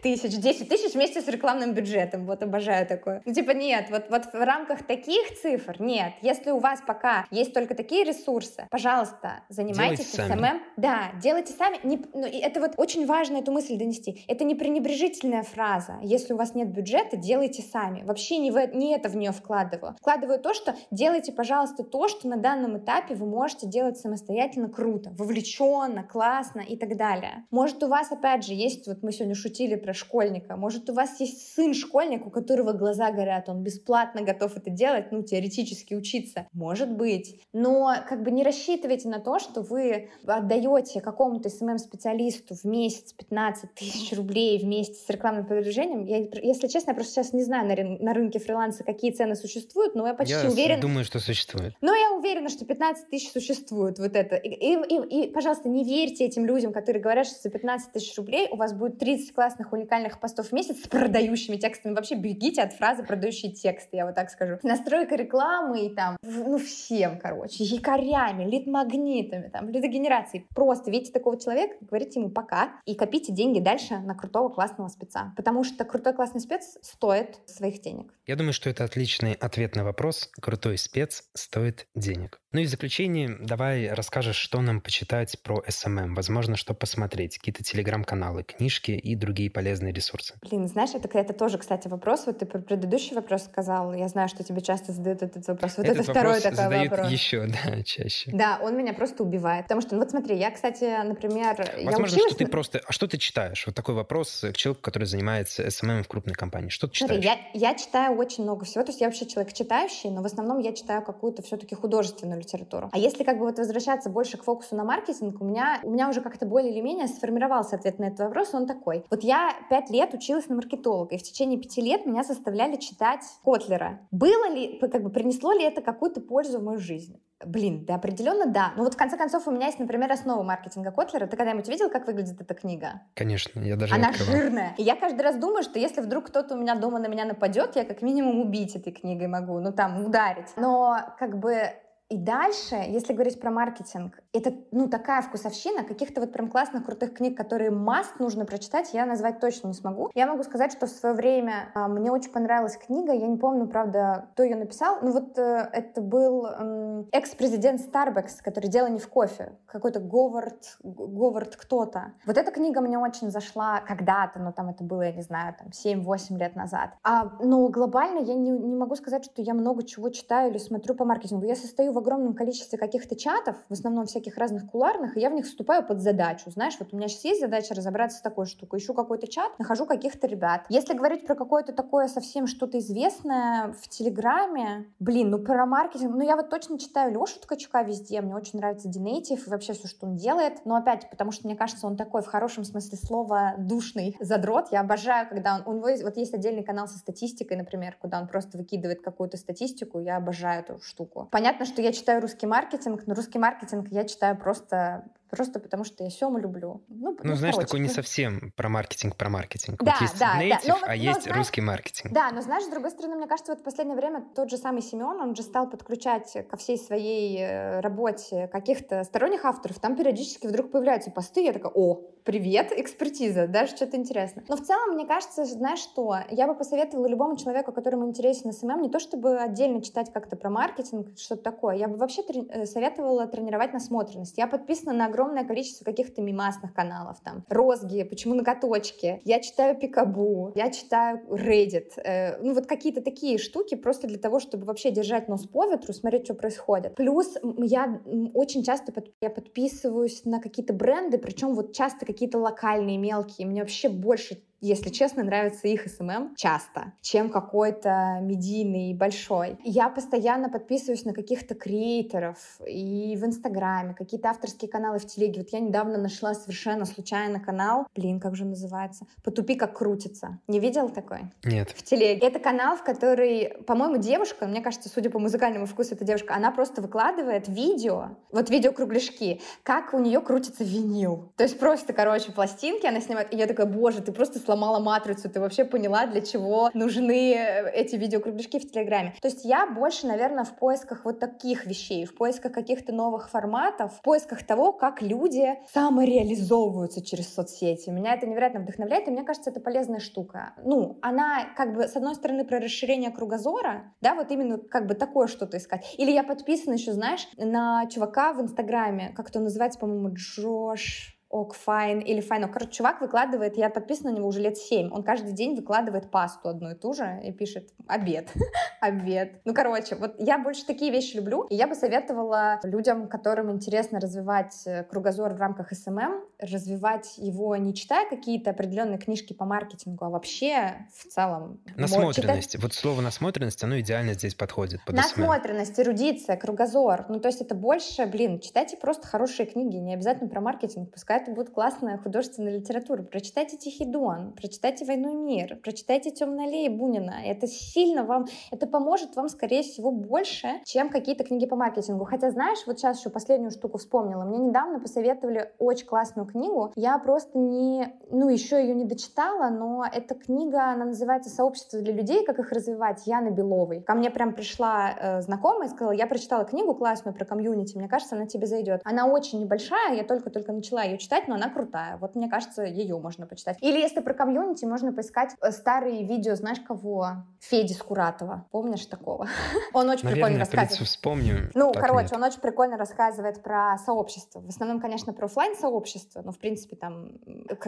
[0.04, 2.26] тысяч, 10 тысяч вместе с рекламным бюджетом.
[2.26, 3.22] Вот обожаю такое.
[3.26, 6.14] Ну, типа, нет, вот, вот в рамках таких цифр нет.
[6.22, 10.62] Если у вас пока есть только такие ресурсы, пожалуйста, занимайтесь СММ.
[10.78, 11.80] Да, делайте сами.
[11.84, 14.24] Не, ну, это вот очень важно эту мысль донести.
[14.28, 15.98] Это не пренебрежительная фраза.
[16.02, 18.04] Если у вас нет бюджета, делайте сами.
[18.04, 19.96] Вообще не, в, не это в нее вкладываю.
[20.00, 25.12] Вкладываю то, что делайте, пожалуйста, то, что на данном этапе вы можете делать самостоятельно круто,
[25.18, 27.46] вовлеченно, классно и так далее.
[27.52, 31.20] Может, у вас, опять же, есть, вот мы сегодня шутили про школьника, может, у вас
[31.20, 36.48] есть сын школьник, у которого глаза горят, он бесплатно готов это делать, ну, теоретически учиться.
[36.54, 37.42] Может быть.
[37.54, 43.74] Но как бы не рассчитывайте на то, что вы отдаете какому-то СММ-специалисту в месяц 15
[43.74, 46.06] тысяч рублей вместе с рекламным продвижением.
[46.06, 49.36] Я, если честно, я просто сейчас не знаю на, рын- на рынке фриланса, какие цены
[49.36, 50.82] существуют, но я почти я уверена...
[50.82, 51.74] думаю, что существует.
[51.82, 54.00] Но я уверена, что 15 тысяч существует.
[54.00, 54.36] Вот это.
[54.36, 58.48] И, и, и, пожалуйста, не верьте этим людям, которые говорят, что за 15 тысяч рублей
[58.52, 61.94] у вас будет 30 классных уникальных постов в месяц с продающими текстами.
[61.94, 64.58] Вообще бегите от фразы продающие продающий текст, я вот так скажу.
[64.64, 70.46] Настройка рекламы и там, ну, всем, короче, якорями, лид-магнитами, там, лидогенерацией.
[70.56, 75.34] Просто видите такого человека, говорите ему пока и копите деньги дальше на крутого классного спеца.
[75.36, 78.14] Потому что крутой классный спец стоит своих денег.
[78.26, 80.30] Я думаю, что это отличный ответ на вопрос.
[80.42, 82.42] Крутой спец стоит денег.
[82.54, 86.16] Ну и в заключение давай расскажешь, что нам почитать про SMM.
[86.16, 87.38] Возможно, что посмотреть.
[87.38, 90.36] Какие-то телеграм-каналы, книжки и другие полезные ресурсы.
[90.42, 92.26] Блин, знаешь, это, это тоже, кстати, вопрос.
[92.26, 93.94] Вот ты про предыдущий вопрос сказал.
[93.94, 95.78] Я знаю, что тебе часто задают этот вопрос.
[95.78, 97.12] Вот этот это второй такой задают вопрос.
[97.12, 98.32] еще, да, чаще.
[98.32, 99.66] Да, он меня просто убивает.
[99.66, 101.58] Потому что, ну вот смотри, я, кстати, например...
[101.58, 102.32] Возможно, я училась...
[102.32, 102.82] что ты просто...
[102.88, 103.66] А что ты читаешь?
[103.66, 106.70] Вот такой вопрос к человеку, который занимается SMM в крупной компании.
[106.70, 107.22] Что ты читаешь?
[107.22, 108.84] Смотри, я, я читаю очень много всего.
[108.84, 112.90] То есть я вообще человек читающий, но в основном я читаю какую-то все-таки художественную литературу.
[112.94, 116.10] А если как бы вот возвращаться больше к фокусу на маркетинг, у меня, у меня
[116.10, 119.04] уже как-то более или менее сформировался ответ на этот вопрос, он такой.
[119.10, 123.17] Вот я пять лет училась на маркетолога, и в течение пяти лет меня заставляли читать
[123.44, 124.00] Котлера.
[124.12, 127.22] Было ли, как бы принесло ли это какую-то пользу в мою жизнь?
[127.46, 128.74] Блин, да, определенно да.
[128.76, 131.28] Ну вот в конце концов у меня есть, например, основа маркетинга Котлера.
[131.28, 133.02] Ты когда-нибудь видел, как выглядит эта книга?
[133.14, 134.74] Конечно, я даже Она жирная.
[134.78, 137.76] И я каждый раз думаю, что если вдруг кто-то у меня дома на меня нападет,
[137.76, 140.48] я как минимум убить этой книгой могу, ну там ударить.
[140.56, 141.74] Но как бы
[142.10, 147.14] и дальше, если говорить про маркетинг, это, ну, такая вкусовщина, каких-то вот прям классных, крутых
[147.14, 150.10] книг, которые маст нужно прочитать, я назвать точно не смогу.
[150.14, 153.68] Я могу сказать, что в свое время а, мне очень понравилась книга, я не помню,
[153.68, 159.00] правда, кто ее написал, но вот э, это был э, экс-президент Starbucks, который «Дело не
[159.00, 162.14] в кофе», какой-то Говард, Говард кто-то.
[162.26, 165.70] Вот эта книга мне очень зашла когда-то, но там это было, я не знаю, там
[165.70, 166.92] 7-8 лет назад.
[167.04, 170.96] А, но глобально я не, не могу сказать, что я много чего читаю или смотрю
[170.96, 171.46] по маркетингу.
[171.46, 175.34] Я состою в огромном количестве каких-то чатов, в основном всяких разных куларных, и я в
[175.34, 176.50] них вступаю под задачу.
[176.50, 178.80] Знаешь, вот у меня сейчас есть задача разобраться с такой штукой.
[178.80, 180.66] Ищу какой-то чат, нахожу каких-то ребят.
[180.70, 186.22] Если говорить про какое-то такое совсем что-то известное в Телеграме, блин, ну про маркетинг, ну
[186.22, 190.08] я вот точно читаю Лешу Ткачука везде, мне очень нравится Динейтив и вообще все, что
[190.08, 190.66] он делает.
[190.66, 194.70] Но опять, потому что мне кажется, он такой в хорошем смысле слова душный задрот.
[194.72, 198.20] Я обожаю, когда он, у него есть, вот есть отдельный канал со статистикой, например, куда
[198.20, 200.00] он просто выкидывает какую-то статистику.
[200.00, 201.28] Я обожаю эту штуку.
[201.32, 206.04] Понятно, что я читаю русский маркетинг, но русский маркетинг я читаю просто просто потому что
[206.04, 206.84] я Сему люблю.
[206.88, 209.82] Ну, ну, ну знаешь, короче, такой не совсем про маркетинг, про маркетинг.
[209.84, 210.60] Да, вот есть да, native, да.
[210.68, 212.14] Но, а но, есть знаешь, русский маркетинг.
[212.14, 214.82] Да, но знаешь, с другой стороны, мне кажется, вот в последнее время тот же самый
[214.82, 219.80] Семен, он же стал подключать ко всей своей э, работе каких-то сторонних авторов.
[219.80, 224.44] Там периодически вдруг появляются посты, я такая, о, привет, экспертиза, даже что-то интересно.
[224.48, 228.82] Но в целом, мне кажется, знаешь что, я бы посоветовала любому человеку, которому интересен СММ,
[228.82, 232.66] не то чтобы отдельно читать как-то про маркетинг, что-то такое, я бы вообще трени- э,
[232.66, 234.38] советовала тренировать насмотренность.
[234.38, 240.52] Я подписана на огромное количество каких-то мемасных каналов, там, розги, почему ноготочки, я читаю Пикабу,
[240.56, 245.28] я читаю Reddit, э, ну вот какие-то такие штуки просто для того, чтобы вообще держать
[245.28, 246.96] нос по ветру, смотреть, что происходит.
[246.96, 248.00] Плюс я
[248.34, 253.48] очень часто под, я подписываюсь на какие-то бренды, причем вот часто какие-то локальные, мелкие.
[253.48, 259.58] Мне вообще больше если честно, нравится их СММ часто, чем какой-то медийный большой.
[259.64, 265.42] Я постоянно подписываюсь на каких-то креаторов и в Инстаграме, какие-то авторские каналы в Телеге.
[265.42, 270.40] Вот я недавно нашла совершенно случайно канал, блин, как же называется, «Потупи, как крутится».
[270.48, 271.32] Не видел такой?
[271.44, 271.72] Нет.
[271.72, 272.26] В Телеге.
[272.26, 276.52] Это канал, в который, по-моему, девушка, мне кажется, судя по музыкальному вкусу, эта девушка, она
[276.52, 281.32] просто выкладывает видео, вот видео-кругляшки, как у нее крутится винил.
[281.36, 285.30] То есть просто, короче, пластинки она снимает, и я такая, боже, ты просто сломала матрицу,
[285.30, 289.14] ты вообще поняла, для чего нужны э, эти видеокругляшки в Телеграме.
[289.22, 293.94] То есть я больше, наверное, в поисках вот таких вещей, в поисках каких-то новых форматов,
[293.98, 297.90] в поисках того, как люди самореализовываются через соцсети.
[297.90, 300.54] Меня это невероятно вдохновляет, и мне кажется, это полезная штука.
[300.64, 304.94] Ну, она как бы, с одной стороны, про расширение кругозора, да, вот именно как бы
[304.94, 305.94] такое что-то искать.
[305.98, 311.54] Или я подписана еще, знаешь, на чувака в Инстаграме, как это называется, по-моему, Джош OK,
[311.54, 312.52] fine или fine.
[312.52, 316.50] Короче, чувак выкладывает, я подписана на него уже лет 7, он каждый день выкладывает пасту
[316.50, 318.32] одну и ту же и пишет обед,
[318.82, 319.42] обед.
[319.44, 324.00] Ну, короче, вот я больше такие вещи люблю, и я бы советовала людям, которым интересно
[324.00, 330.06] развивать э, кругозор в рамках СММ, развивать его не читая какие-то определенные книжки по маркетингу,
[330.06, 331.60] а вообще в целом.
[331.76, 332.52] Насмотренность.
[332.52, 332.64] Читать...
[332.64, 334.80] Вот слово насмотренность, оно идеально здесь подходит.
[334.86, 337.06] Под насмотренность, эрудиция, кругозор.
[337.10, 341.17] Ну, то есть это больше, блин, читайте просто хорошие книги, не обязательно про маркетинг, пускай
[341.18, 343.04] это будет классная художественная литература.
[343.04, 347.16] Прочитайте «Тихий Дон», прочитайте «Войну и мир», прочитайте «Темные аллеи» Бунина.
[347.26, 352.06] Это сильно вам, это поможет вам, скорее всего, больше, чем какие-то книги по маркетингу.
[352.06, 354.24] Хотя, знаешь, вот сейчас еще последнюю штуку вспомнила.
[354.24, 356.72] Мне недавно посоветовали очень классную книгу.
[356.76, 361.94] Я просто не, ну, еще ее не дочитала, но эта книга, она называется «Сообщество для
[361.94, 362.24] людей.
[362.26, 363.82] Как их развивать» Яны Беловой.
[363.82, 367.88] Ко мне прям пришла э, знакомая и сказала, я прочитала книгу классную про комьюнити, мне
[367.88, 368.82] кажется, она тебе зайдет.
[368.84, 371.98] Она очень небольшая, я только-только начала ее читать читать, но она крутая.
[371.98, 373.58] Вот мне кажется, ее можно почитать.
[373.62, 377.24] Или если про комьюнити, можно поискать э, старые видео, знаешь кого?
[377.40, 378.46] Феди Скуратова.
[378.52, 379.28] Помнишь такого?
[379.74, 380.88] Он очень прикольно рассказывает.
[380.88, 381.50] вспомню.
[381.54, 384.40] Ну, короче, он очень прикольно рассказывает про сообщество.
[384.42, 387.20] В основном, конечно, про офлайн сообщество, но, в принципе, там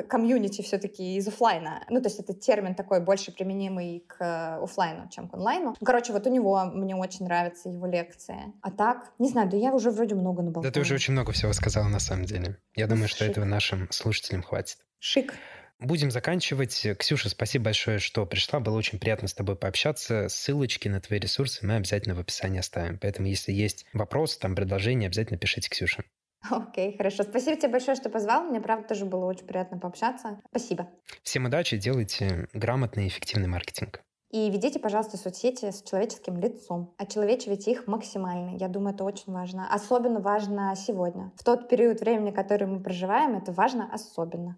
[0.07, 1.83] комьюнити все-таки из офлайна.
[1.89, 5.75] Ну, то есть это термин такой больше применимый к офлайну, чем к онлайну.
[5.83, 8.53] Короче, вот у него мне очень нравятся его лекции.
[8.61, 10.63] А так, не знаю, да я уже вроде много наболтала.
[10.63, 12.57] Да ты уже очень много всего сказала на самом деле.
[12.75, 14.77] Я думаю, что этого нашим слушателям хватит.
[14.99, 15.33] Шик.
[15.79, 16.85] Будем заканчивать.
[16.97, 18.59] Ксюша, спасибо большое, что пришла.
[18.59, 20.27] Было очень приятно с тобой пообщаться.
[20.27, 22.99] Ссылочки на твои ресурсы мы обязательно в описании оставим.
[22.99, 26.03] Поэтому, если есть вопросы, там, предложения, обязательно пишите Ксюше.
[26.49, 27.23] Окей, okay, хорошо.
[27.23, 28.43] Спасибо тебе большое, что позвал.
[28.43, 30.41] Мне, правда, тоже было очень приятно пообщаться.
[30.49, 30.89] Спасибо.
[31.23, 34.01] Всем удачи, делайте грамотный и эффективный маркетинг.
[34.31, 36.93] И ведите, пожалуйста, соцсети с человеческим лицом.
[36.97, 38.57] Очеловечивайте их максимально.
[38.57, 39.67] Я думаю, это очень важно.
[39.73, 41.31] Особенно важно сегодня.
[41.35, 44.57] В тот период времени, который мы проживаем, это важно особенно.